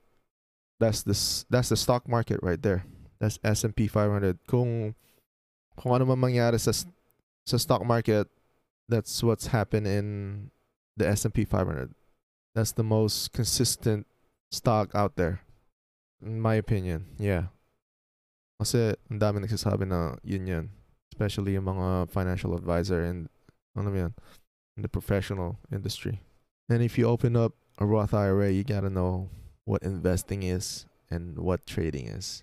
that's 0.80 1.04
the 1.04 1.14
that's 1.50 1.70
the 1.70 1.78
stock 1.78 2.08
market 2.08 2.40
right 2.42 2.62
there. 2.62 2.86
That's 3.20 3.38
S&P 3.44 3.88
500. 3.88 4.40
Kung 4.48 4.96
kung 5.76 5.92
ano 5.92 6.08
man 6.08 6.20
mangyari 6.20 6.60
sa 6.60 6.72
sa 7.46 7.58
stock 7.58 7.84
market, 7.84 8.28
that's 8.88 9.22
what's 9.22 9.52
happened 9.52 9.88
in 9.88 10.50
the 10.96 11.08
S&P 11.08 11.44
500. 11.44 11.94
That's 12.56 12.72
the 12.72 12.84
most 12.84 13.32
consistent 13.32 14.08
stock 14.52 14.96
out 14.96 15.16
there. 15.16 15.44
In 16.24 16.42
my 16.42 16.56
opinion, 16.56 17.06
yeah. 17.20 17.52
Kasi 18.60 18.96
ang 19.08 19.20
dami 19.20 19.40
nagsasabi 19.40 19.88
na 19.88 20.20
yun 20.24 20.48
yun. 20.48 20.66
Especially 21.12 21.56
mga 21.56 22.12
financial 22.12 22.56
advisor 22.56 23.04
and 23.04 23.28
ano 23.76 23.92
yan, 23.96 24.12
in 24.76 24.84
the 24.84 24.92
professional 24.92 25.60
industry. 25.72 26.24
And 26.68 26.84
if 26.84 27.00
you 27.00 27.08
open 27.08 27.36
up 27.36 27.56
a 27.80 27.86
Roth 27.88 28.14
IRA, 28.14 28.52
you 28.52 28.64
gotta 28.64 28.92
know 28.92 29.32
what 29.70 29.86
investing 29.86 30.42
is 30.42 30.90
and 31.14 31.38
what 31.38 31.62
trading 31.70 32.10
is. 32.10 32.42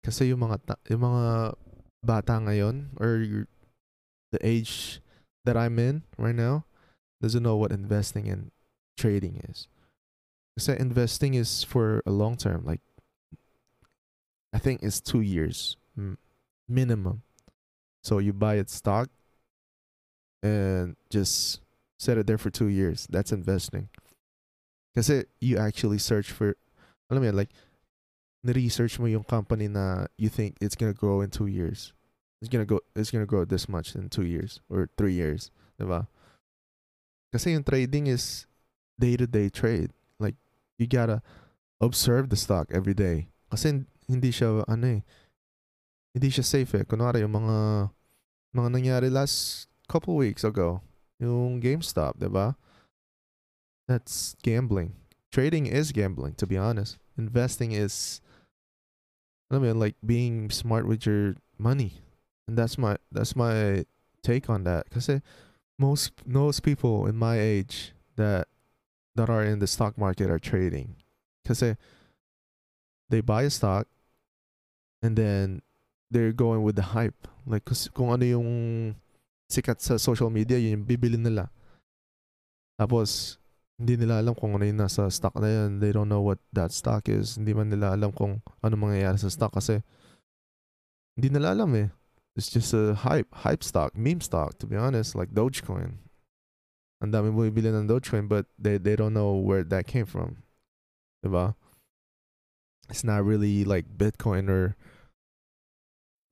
Kasi 0.00 0.32
yung 0.32 0.40
mga 0.40 0.64
ta- 0.64 0.84
yung 0.88 1.04
mga 1.04 1.52
bata 2.00 2.40
ngayon 2.40 2.96
or 2.96 3.44
the 4.32 4.40
age 4.40 5.04
that 5.44 5.60
I'm 5.60 5.76
in 5.76 6.00
right 6.16 6.34
now 6.34 6.64
doesn't 7.20 7.44
know 7.44 7.60
what 7.60 7.76
investing 7.76 8.32
and 8.32 8.48
trading 8.96 9.44
is. 9.44 9.68
Kasi 10.56 10.80
investing 10.80 11.36
is 11.36 11.60
for 11.60 12.00
a 12.08 12.10
long 12.10 12.40
term, 12.40 12.64
like 12.64 12.80
I 14.56 14.58
think 14.58 14.80
it's 14.80 15.04
two 15.04 15.20
years 15.20 15.76
minimum. 16.64 17.20
So 18.00 18.16
you 18.16 18.32
buy 18.32 18.56
it 18.56 18.72
stock 18.72 19.12
and 20.42 20.96
just 21.12 21.60
set 22.00 22.16
it 22.16 22.24
there 22.24 22.40
for 22.40 22.48
two 22.48 22.72
years. 22.72 23.04
That's 23.12 23.28
investing. 23.28 23.92
Kasi 24.94 25.24
you 25.40 25.56
actually 25.56 25.98
search 25.98 26.30
for, 26.34 26.56
alam 27.08 27.22
mo 27.22 27.26
yan, 27.30 27.36
like, 27.36 27.52
research 28.42 28.98
mo 28.98 29.06
yung 29.06 29.24
company 29.24 29.68
na 29.68 30.08
you 30.16 30.28
think 30.28 30.56
it's 30.60 30.74
gonna 30.74 30.96
grow 30.96 31.20
in 31.20 31.30
two 31.30 31.46
years. 31.46 31.92
It's 32.40 32.48
gonna 32.48 32.64
go, 32.64 32.80
it's 32.96 33.12
gonna 33.12 33.28
grow 33.28 33.44
this 33.44 33.68
much 33.68 33.94
in 33.94 34.08
two 34.08 34.24
years 34.24 34.64
or 34.72 34.88
three 34.96 35.12
years, 35.12 35.52
diba? 35.76 36.08
Kasi 37.30 37.52
yung 37.52 37.62
trading 37.62 38.08
is 38.08 38.48
day-to-day 38.98 39.52
trade. 39.52 39.92
Like, 40.18 40.34
you 40.80 40.88
gotta 40.88 41.22
observe 41.80 42.32
the 42.32 42.36
stock 42.40 42.72
every 42.72 42.96
day. 42.96 43.28
Kasi 43.52 43.84
hindi 44.08 44.30
siya, 44.32 44.64
ano 44.66 44.98
eh, 44.98 45.00
hindi 46.16 46.28
siya 46.32 46.42
safe 46.42 46.80
eh. 46.80 46.84
Kunwari, 46.88 47.22
yung 47.22 47.36
mga, 47.36 47.92
mga 48.56 48.68
nangyari 48.72 49.08
last 49.12 49.68
couple 49.86 50.16
weeks 50.16 50.42
ago, 50.42 50.82
yung 51.20 51.60
GameStop, 51.60 52.18
diba? 52.18 52.56
That's 53.90 54.36
gambling. 54.44 54.94
Trading 55.32 55.66
is 55.66 55.90
gambling, 55.90 56.34
to 56.34 56.46
be 56.46 56.56
honest. 56.56 56.96
Investing 57.18 57.72
is, 57.72 58.20
I 59.50 59.58
mean, 59.58 59.80
like 59.80 59.96
being 60.06 60.48
smart 60.48 60.86
with 60.86 61.04
your 61.04 61.34
money, 61.58 61.98
and 62.46 62.54
that's 62.56 62.78
my 62.78 62.98
that's 63.10 63.34
my 63.34 63.84
take 64.22 64.46
on 64.48 64.62
that. 64.62 64.88
Cause 64.94 65.08
eh, 65.08 65.18
most 65.76 66.12
most 66.24 66.62
people 66.62 67.10
in 67.10 67.16
my 67.16 67.40
age 67.40 67.90
that 68.14 68.46
that 69.16 69.28
are 69.28 69.42
in 69.42 69.58
the 69.58 69.66
stock 69.66 69.98
market 69.98 70.30
are 70.30 70.38
trading. 70.38 70.94
Cause 71.44 71.60
eh, 71.60 71.74
they 73.10 73.20
buy 73.20 73.42
a 73.42 73.50
stock, 73.50 73.88
and 75.02 75.18
then 75.18 75.62
they're 76.12 76.30
going 76.30 76.62
with 76.62 76.76
the 76.76 76.94
hype. 76.94 77.26
Like, 77.44 77.64
cause 77.64 77.90
kung 77.90 78.14
ano 78.14 78.22
yung 78.22 78.94
sikat 79.50 79.82
sa 79.82 79.98
social 79.98 80.30
media, 80.30 80.62
yun 80.62 80.78
yung 80.78 80.86
bibili 80.86 81.18
nila. 81.18 81.50
Tapos, 82.78 83.39
hindi 83.80 83.96
nila 83.96 84.20
alam 84.20 84.36
kung 84.36 84.52
ano 84.52 84.68
yung 84.68 84.76
nasa 84.76 85.08
stock 85.08 85.40
na 85.40 85.48
yun. 85.48 85.80
They 85.80 85.88
don't 85.88 86.12
know 86.12 86.20
what 86.20 86.36
that 86.52 86.68
stock 86.68 87.08
is. 87.08 87.40
Hindi 87.40 87.56
man 87.56 87.72
nila 87.72 87.96
alam 87.96 88.12
kung 88.12 88.44
ano 88.60 88.74
mangyayari 88.76 89.16
sa 89.16 89.32
stock 89.32 89.56
kasi 89.56 89.80
hindi 91.16 91.32
nila 91.32 91.56
alam 91.56 91.72
eh. 91.72 91.88
It's 92.36 92.52
just 92.52 92.76
a 92.76 92.92
hype, 92.92 93.32
hype 93.32 93.64
stock, 93.64 93.96
meme 93.96 94.20
stock, 94.20 94.60
to 94.60 94.68
be 94.68 94.76
honest, 94.76 95.16
like 95.16 95.32
Dogecoin. 95.32 95.96
Ang 97.00 97.10
dami 97.10 97.32
bumibili 97.32 97.72
ng 97.72 97.88
Dogecoin 97.88 98.28
but 98.28 98.44
they, 98.60 98.76
they 98.76 99.00
don't 99.00 99.16
know 99.16 99.32
where 99.40 99.64
that 99.64 99.88
came 99.88 100.04
from. 100.04 100.44
Diba? 101.24 101.56
It's 102.92 103.02
not 103.02 103.24
really 103.24 103.64
like 103.64 103.96
Bitcoin 103.96 104.52
or 104.52 104.76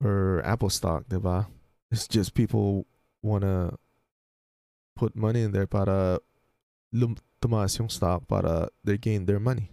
or 0.05 0.41
Apple 0.45 0.69
stock, 0.69 1.09
diba? 1.09 1.47
It's 1.89 2.07
just 2.07 2.37
people 2.37 2.85
wanna 3.23 3.73
put 4.95 5.15
money 5.15 5.41
in 5.41 5.51
there 5.51 5.67
para 5.67 6.19
lum- 6.93 7.17
tumaas 7.39 7.77
yung 7.79 7.89
stock 7.89 8.27
para 8.27 8.69
they 8.83 8.97
gain 8.97 9.25
their 9.25 9.39
money. 9.39 9.71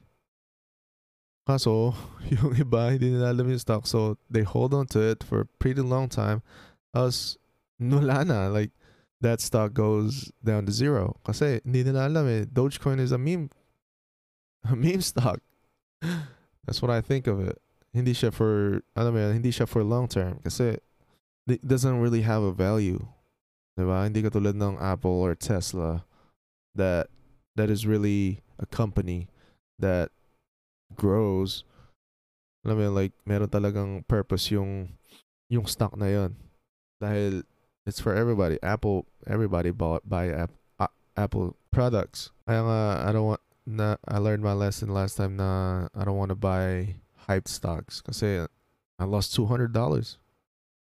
Kaso, 1.47 1.95
yung 2.35 2.59
iba, 2.59 2.91
hindi 2.91 3.15
nila 3.15 3.31
alam 3.31 3.47
yung 3.47 3.63
stock. 3.63 3.87
So, 3.87 4.19
they 4.27 4.43
hold 4.43 4.75
on 4.75 4.87
to 4.91 5.01
it 5.01 5.23
for 5.23 5.47
a 5.47 5.51
pretty 5.63 5.83
long 5.83 6.11
time. 6.11 6.43
Tapos, 6.91 7.39
wala 7.79 8.27
na. 8.27 8.51
Like, 8.51 8.75
that 9.23 9.41
stock 9.41 9.73
goes 9.73 10.35
down 10.43 10.67
to 10.67 10.73
zero. 10.75 11.23
Kasi, 11.23 11.63
hindi 11.63 11.87
nila 11.87 12.11
alam 12.11 12.27
eh. 12.27 12.43
Dogecoin 12.51 12.99
is 12.99 13.15
a 13.15 13.19
meme, 13.19 13.51
a 14.71 14.75
meme 14.75 15.03
stock. 15.03 15.39
That's 16.67 16.83
what 16.83 16.91
I 16.91 17.01
think 17.01 17.31
of 17.31 17.39
it. 17.39 17.63
Hindi 17.95 18.13
siya 18.13 18.35
for, 18.35 18.83
alam 18.99 19.15
mo 19.15 19.19
yan, 19.23 19.39
hindi 19.39 19.55
siya 19.55 19.71
for 19.71 19.87
long 19.87 20.11
term. 20.11 20.43
Kasi, 20.43 20.83
it 21.47 21.63
doesn't 21.63 22.03
really 22.03 22.27
have 22.27 22.43
a 22.43 22.51
value. 22.51 23.07
Diba? 23.79 24.03
Hindi 24.03 24.27
katulad 24.27 24.59
ng 24.59 24.83
Apple 24.83 25.15
or 25.15 25.39
Tesla 25.39 26.03
that 26.75 27.07
that 27.57 27.69
is 27.69 27.87
really 27.87 28.41
a 28.61 28.67
company 28.67 29.29
that 29.79 30.13
grows. 30.95 31.65
Alam 32.65 32.77
mo 32.79 32.83
yun, 32.85 32.95
like, 32.95 33.15
meron 33.25 33.49
talagang 33.49 34.07
purpose 34.07 34.51
yung 34.53 34.95
yung 35.49 35.67
stock 35.67 35.97
na 35.97 36.07
yon 36.07 36.35
Dahil 36.99 37.43
it's 37.87 38.01
for 38.01 38.15
everybody. 38.15 38.59
Apple, 38.63 39.07
everybody 39.27 39.71
bought 39.71 40.03
buy 40.09 40.29
app, 40.29 40.51
uh, 40.79 40.93
Apple 41.17 41.55
products. 41.71 42.31
Kaya 42.47 42.63
nga, 42.67 42.81
I 43.07 43.11
don't 43.13 43.27
want, 43.35 43.43
na, 43.67 43.97
I 44.07 44.19
learned 44.19 44.43
my 44.43 44.55
lesson 44.55 44.91
last 44.91 45.17
time 45.17 45.37
na 45.37 45.87
I 45.95 46.03
don't 46.05 46.19
want 46.19 46.31
to 46.31 46.39
buy 46.39 46.97
hyped 47.29 47.49
stocks. 47.49 48.03
Kasi 48.03 48.47
I 48.99 49.05
lost 49.05 49.37
$200. 49.37 49.71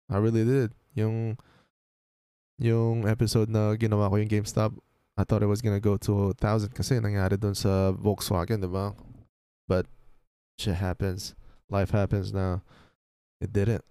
I 0.10 0.18
really 0.18 0.46
did. 0.46 0.74
Yung, 0.94 1.38
yung 2.60 3.08
episode 3.10 3.50
na 3.50 3.74
ginawa 3.74 4.10
ko 4.10 4.22
yung 4.22 4.30
GameStop, 4.30 4.78
I 5.18 5.24
thought 5.24 5.44
it 5.44 5.48
was 5.48 5.62
gonna 5.62 5.80
go 5.80 5.98
to 5.98 6.30
a 6.30 6.34
thousand 6.34 6.74
kasi 6.74 6.98
nangyari 6.98 7.40
dun 7.40 7.54
sa 7.54 7.94
Volkswagen, 7.94 8.62
diba? 8.62 8.96
But 9.68 9.86
shit 10.58 10.76
happens. 10.76 11.36
Life 11.70 11.92
happens 11.92 12.34
now. 12.34 12.64
It 13.40 13.54
didn't. 13.54 13.86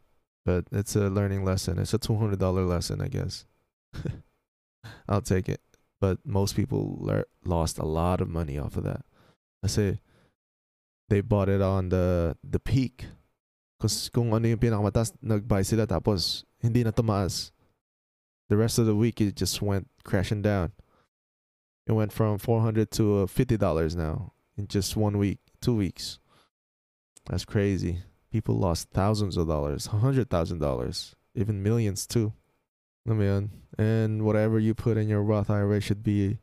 But 0.45 0.67
it's 0.73 0.97
a 0.97 1.07
learning 1.07 1.45
lesson. 1.45 1.79
It's 1.79 1.95
a 1.95 1.99
two 1.99 2.17
hundred 2.17 2.39
dollar 2.39 2.65
lesson, 2.65 3.01
I 3.01 3.09
guess. 3.09 3.47
I'll 5.09 5.23
take 5.23 5.49
it. 5.49 5.61
But 6.01 6.19
most 6.27 6.57
people 6.57 6.99
le- 6.99 7.31
lost 7.45 7.79
a 7.79 7.87
lot 7.87 8.21
of 8.21 8.29
money 8.29 8.59
off 8.59 8.77
of 8.77 8.83
that. 8.83 9.07
I 9.63 9.69
say 9.69 10.01
they 11.09 11.21
bought 11.21 11.49
it 11.49 11.63
on 11.63 11.91
the 11.91 12.35
the 12.43 12.59
peak. 12.59 13.07
Kasi 13.79 14.11
kung 14.11 14.35
ano 14.35 14.47
yung 14.47 14.59
pinakamataas, 14.59 15.15
nag-buy 15.23 15.63
sila 15.63 15.87
tapos 15.87 16.43
hindi 16.59 16.83
na 16.83 16.91
tumaas. 16.91 17.51
The 18.51 18.59
rest 18.59 18.79
of 18.79 18.87
the 18.87 18.95
week, 18.95 19.21
it 19.23 19.35
just 19.35 19.63
went 19.63 19.87
crashing 20.03 20.43
down. 20.43 20.73
It 21.87 21.93
went 21.93 22.13
from 22.13 22.39
400 22.39 22.91
to 22.93 23.19
uh, 23.19 23.27
$50 23.27 23.97
now 23.97 24.33
in 24.57 24.69
just 24.69 24.97
one 24.97 25.19
week, 25.19 25.41
two 25.61 25.75
weeks. 25.75 26.19
That's 27.29 27.45
crazy. 27.45 27.99
People 28.31 28.57
lost 28.57 28.89
thousands 28.91 29.37
of 29.37 29.49
dollars, 29.49 29.89
$100,000, 29.89 31.15
even 31.35 31.63
millions 31.63 32.07
too. 32.07 32.33
I 33.09 33.13
mean, 33.15 33.51
and 33.77 34.25
whatever 34.25 34.59
you 34.59 34.75
put 34.75 34.97
in 34.97 35.09
your 35.09 35.23
Roth 35.23 35.51
IRA 35.51 35.81
should 35.81 36.03
be 36.03 36.39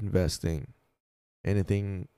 investing. 0.00 0.72
Anything 1.44 2.08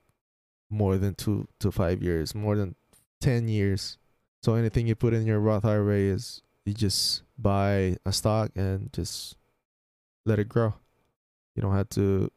more 0.70 0.96
than 0.96 1.14
two 1.14 1.49
to 1.61 1.70
five 1.70 2.03
years, 2.03 2.35
more 2.35 2.57
than 2.57 2.75
10 3.20 3.49
years. 3.49 3.99
So 4.42 4.55
anything 4.55 4.87
you 4.87 4.94
put 4.94 5.14
in 5.14 5.27
your 5.27 5.40
Roth 5.40 5.64
IRA 5.64 5.99
is 5.99 6.42
you 6.64 6.75
just 6.75 7.22
buy 7.38 7.96
a 8.05 8.12
stock 8.12 8.51
and 8.57 8.92
just 8.92 9.37
let 10.25 10.38
it 10.38 10.49
grow. 10.49 10.75
You 11.56 11.64
don't 11.64 11.74
have 11.74 11.88
to 11.96 12.30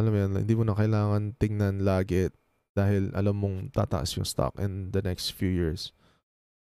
alam 0.00 0.12
mo 0.14 0.18
yan, 0.20 0.32
hindi 0.32 0.54
mo 0.56 0.64
na 0.64 0.72
kailangan 0.72 1.36
tingnan 1.36 1.84
lagi 1.84 2.32
dahil 2.72 3.12
alam 3.12 3.36
mong 3.36 3.58
tataas 3.74 4.16
yung 4.16 4.24
stock 4.24 4.56
in 4.56 4.88
the 4.94 5.02
next 5.02 5.36
few 5.36 5.50
years. 5.50 5.92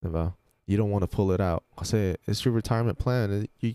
Diba? 0.01 0.33
You 0.65 0.77
don't 0.81 0.91
want 0.91 1.03
to 1.03 1.11
pull 1.11 1.31
it 1.33 1.41
out 1.41 1.63
kasi 1.77 2.17
it's 2.25 2.45
your 2.45 2.55
retirement 2.55 2.99
plan. 2.99 3.47
You 3.61 3.75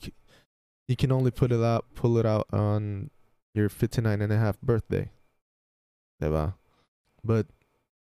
you 0.87 0.95
can 0.97 1.11
only 1.11 1.31
put 1.31 1.51
it 1.51 1.61
out 1.61 1.85
pull 1.95 2.17
it 2.17 2.25
out 2.25 2.47
on 2.51 3.11
your 3.53 3.69
59 3.69 4.01
and 4.21 4.31
a 4.31 4.39
half 4.39 4.59
birthday. 4.59 5.11
Diba? 6.21 6.55
But 7.23 7.47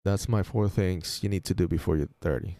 that's 0.04 0.28
my 0.28 0.42
four 0.42 0.68
things 0.68 1.20
you 1.22 1.28
need 1.28 1.44
to 1.44 1.54
do 1.54 1.68
before 1.68 1.96
you're 1.96 2.12
30. 2.20 2.56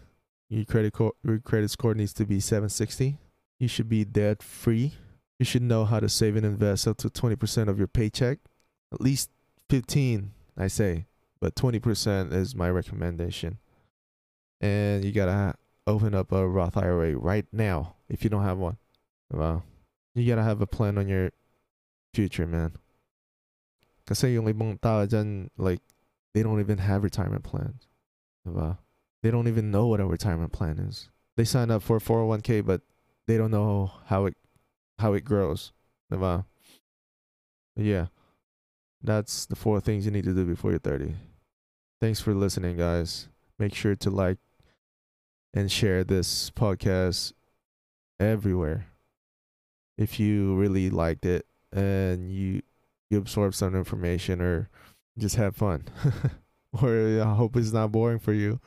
Your 0.49 0.65
credit 0.65 0.93
co- 0.93 1.17
your 1.23 1.39
credit 1.39 1.71
score 1.71 1.93
needs 1.93 2.13
to 2.13 2.25
be 2.25 2.39
760. 2.39 3.17
You 3.59 3.67
should 3.67 3.89
be 3.89 4.05
debt 4.05 4.43
free. 4.43 4.93
You 5.39 5.45
should 5.45 5.63
know 5.63 5.85
how 5.85 5.99
to 5.99 6.07
save 6.07 6.35
and 6.35 6.45
invest 6.45 6.87
up 6.87 6.97
to 6.97 7.09
20% 7.09 7.67
of 7.67 7.77
your 7.77 7.87
paycheck. 7.87 8.39
At 8.93 9.01
least 9.01 9.29
15, 9.69 10.31
I 10.57 10.67
say, 10.67 11.07
but 11.41 11.55
20% 11.55 12.31
is 12.31 12.55
my 12.55 12.69
recommendation. 12.69 13.57
And 14.61 15.03
you 15.03 15.11
got 15.11 15.25
to 15.25 15.55
open 15.85 16.15
up 16.15 16.31
a 16.31 16.47
Roth 16.47 16.77
IRA 16.77 17.17
right 17.17 17.45
now 17.51 17.95
if 18.07 18.23
you 18.23 18.29
don't 18.29 18.43
have 18.43 18.57
one. 18.57 18.77
You 19.31 20.27
got 20.27 20.35
to 20.35 20.43
have 20.43 20.61
a 20.61 20.67
plan 20.67 20.97
on 20.97 21.09
your 21.09 21.31
future, 22.13 22.47
man. 22.47 22.73
Kasi 24.07 24.35
yung 24.35 24.45
ibang 24.45 25.49
like, 25.57 25.81
they 26.33 26.43
don't 26.43 26.61
even 26.61 26.77
have 26.77 27.03
retirement 27.03 27.43
plans. 27.43 27.87
They 28.45 29.31
don't 29.31 29.47
even 29.47 29.71
know 29.71 29.87
what 29.87 29.99
a 29.99 30.05
retirement 30.05 30.53
plan 30.53 30.79
is. 30.79 31.09
They 31.35 31.43
sign 31.43 31.71
up 31.71 31.81
for 31.81 31.99
401k, 31.99 32.65
but 32.65 32.81
they 33.27 33.35
don't 33.37 33.51
know 33.51 33.91
how 34.05 34.27
it 34.27 34.35
how 34.99 35.13
it 35.13 35.25
grows. 35.25 35.71
Yeah. 37.75 38.07
That's 39.03 39.45
the 39.45 39.55
four 39.55 39.79
things 39.81 40.05
you 40.05 40.11
need 40.11 40.25
to 40.25 40.33
do 40.33 40.45
before 40.45 40.71
you're 40.71 40.79
30. 40.79 41.13
Thanks 42.01 42.19
for 42.19 42.33
listening, 42.33 42.77
guys. 42.77 43.27
Make 43.59 43.73
sure 43.73 43.95
to 43.95 44.09
like 44.09 44.37
and 45.53 45.71
share 45.71 46.03
this 46.03 46.49
podcast 46.51 47.33
everywhere. 48.19 48.87
If 49.97 50.19
you 50.19 50.55
really 50.55 50.89
liked 50.89 51.25
it 51.25 51.45
and 51.71 52.31
you 52.31 52.61
you 53.09 53.17
absorb 53.17 53.53
some 53.53 53.75
information 53.75 54.41
or 54.41 54.69
just 55.17 55.35
have 55.35 55.55
fun. 55.55 55.85
or 56.81 57.21
I 57.21 57.33
hope 57.33 57.55
it's 57.55 57.71
not 57.71 57.91
boring 57.91 58.19
for 58.19 58.33
you. 58.33 58.59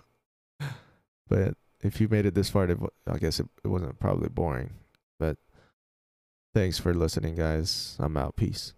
But 1.28 1.54
if 1.80 2.00
you 2.00 2.08
made 2.08 2.24
it 2.24 2.34
this 2.34 2.48
far, 2.48 2.68
I 3.06 3.18
guess 3.18 3.40
it, 3.40 3.46
it 3.64 3.68
wasn't 3.68 3.98
probably 3.98 4.28
boring. 4.28 4.70
But 5.18 5.36
thanks 6.58 6.76
for 6.76 6.92
listening, 6.92 7.36
guys. 7.36 7.94
I'm 8.00 8.16
out. 8.16 8.34
Peace. 8.34 8.72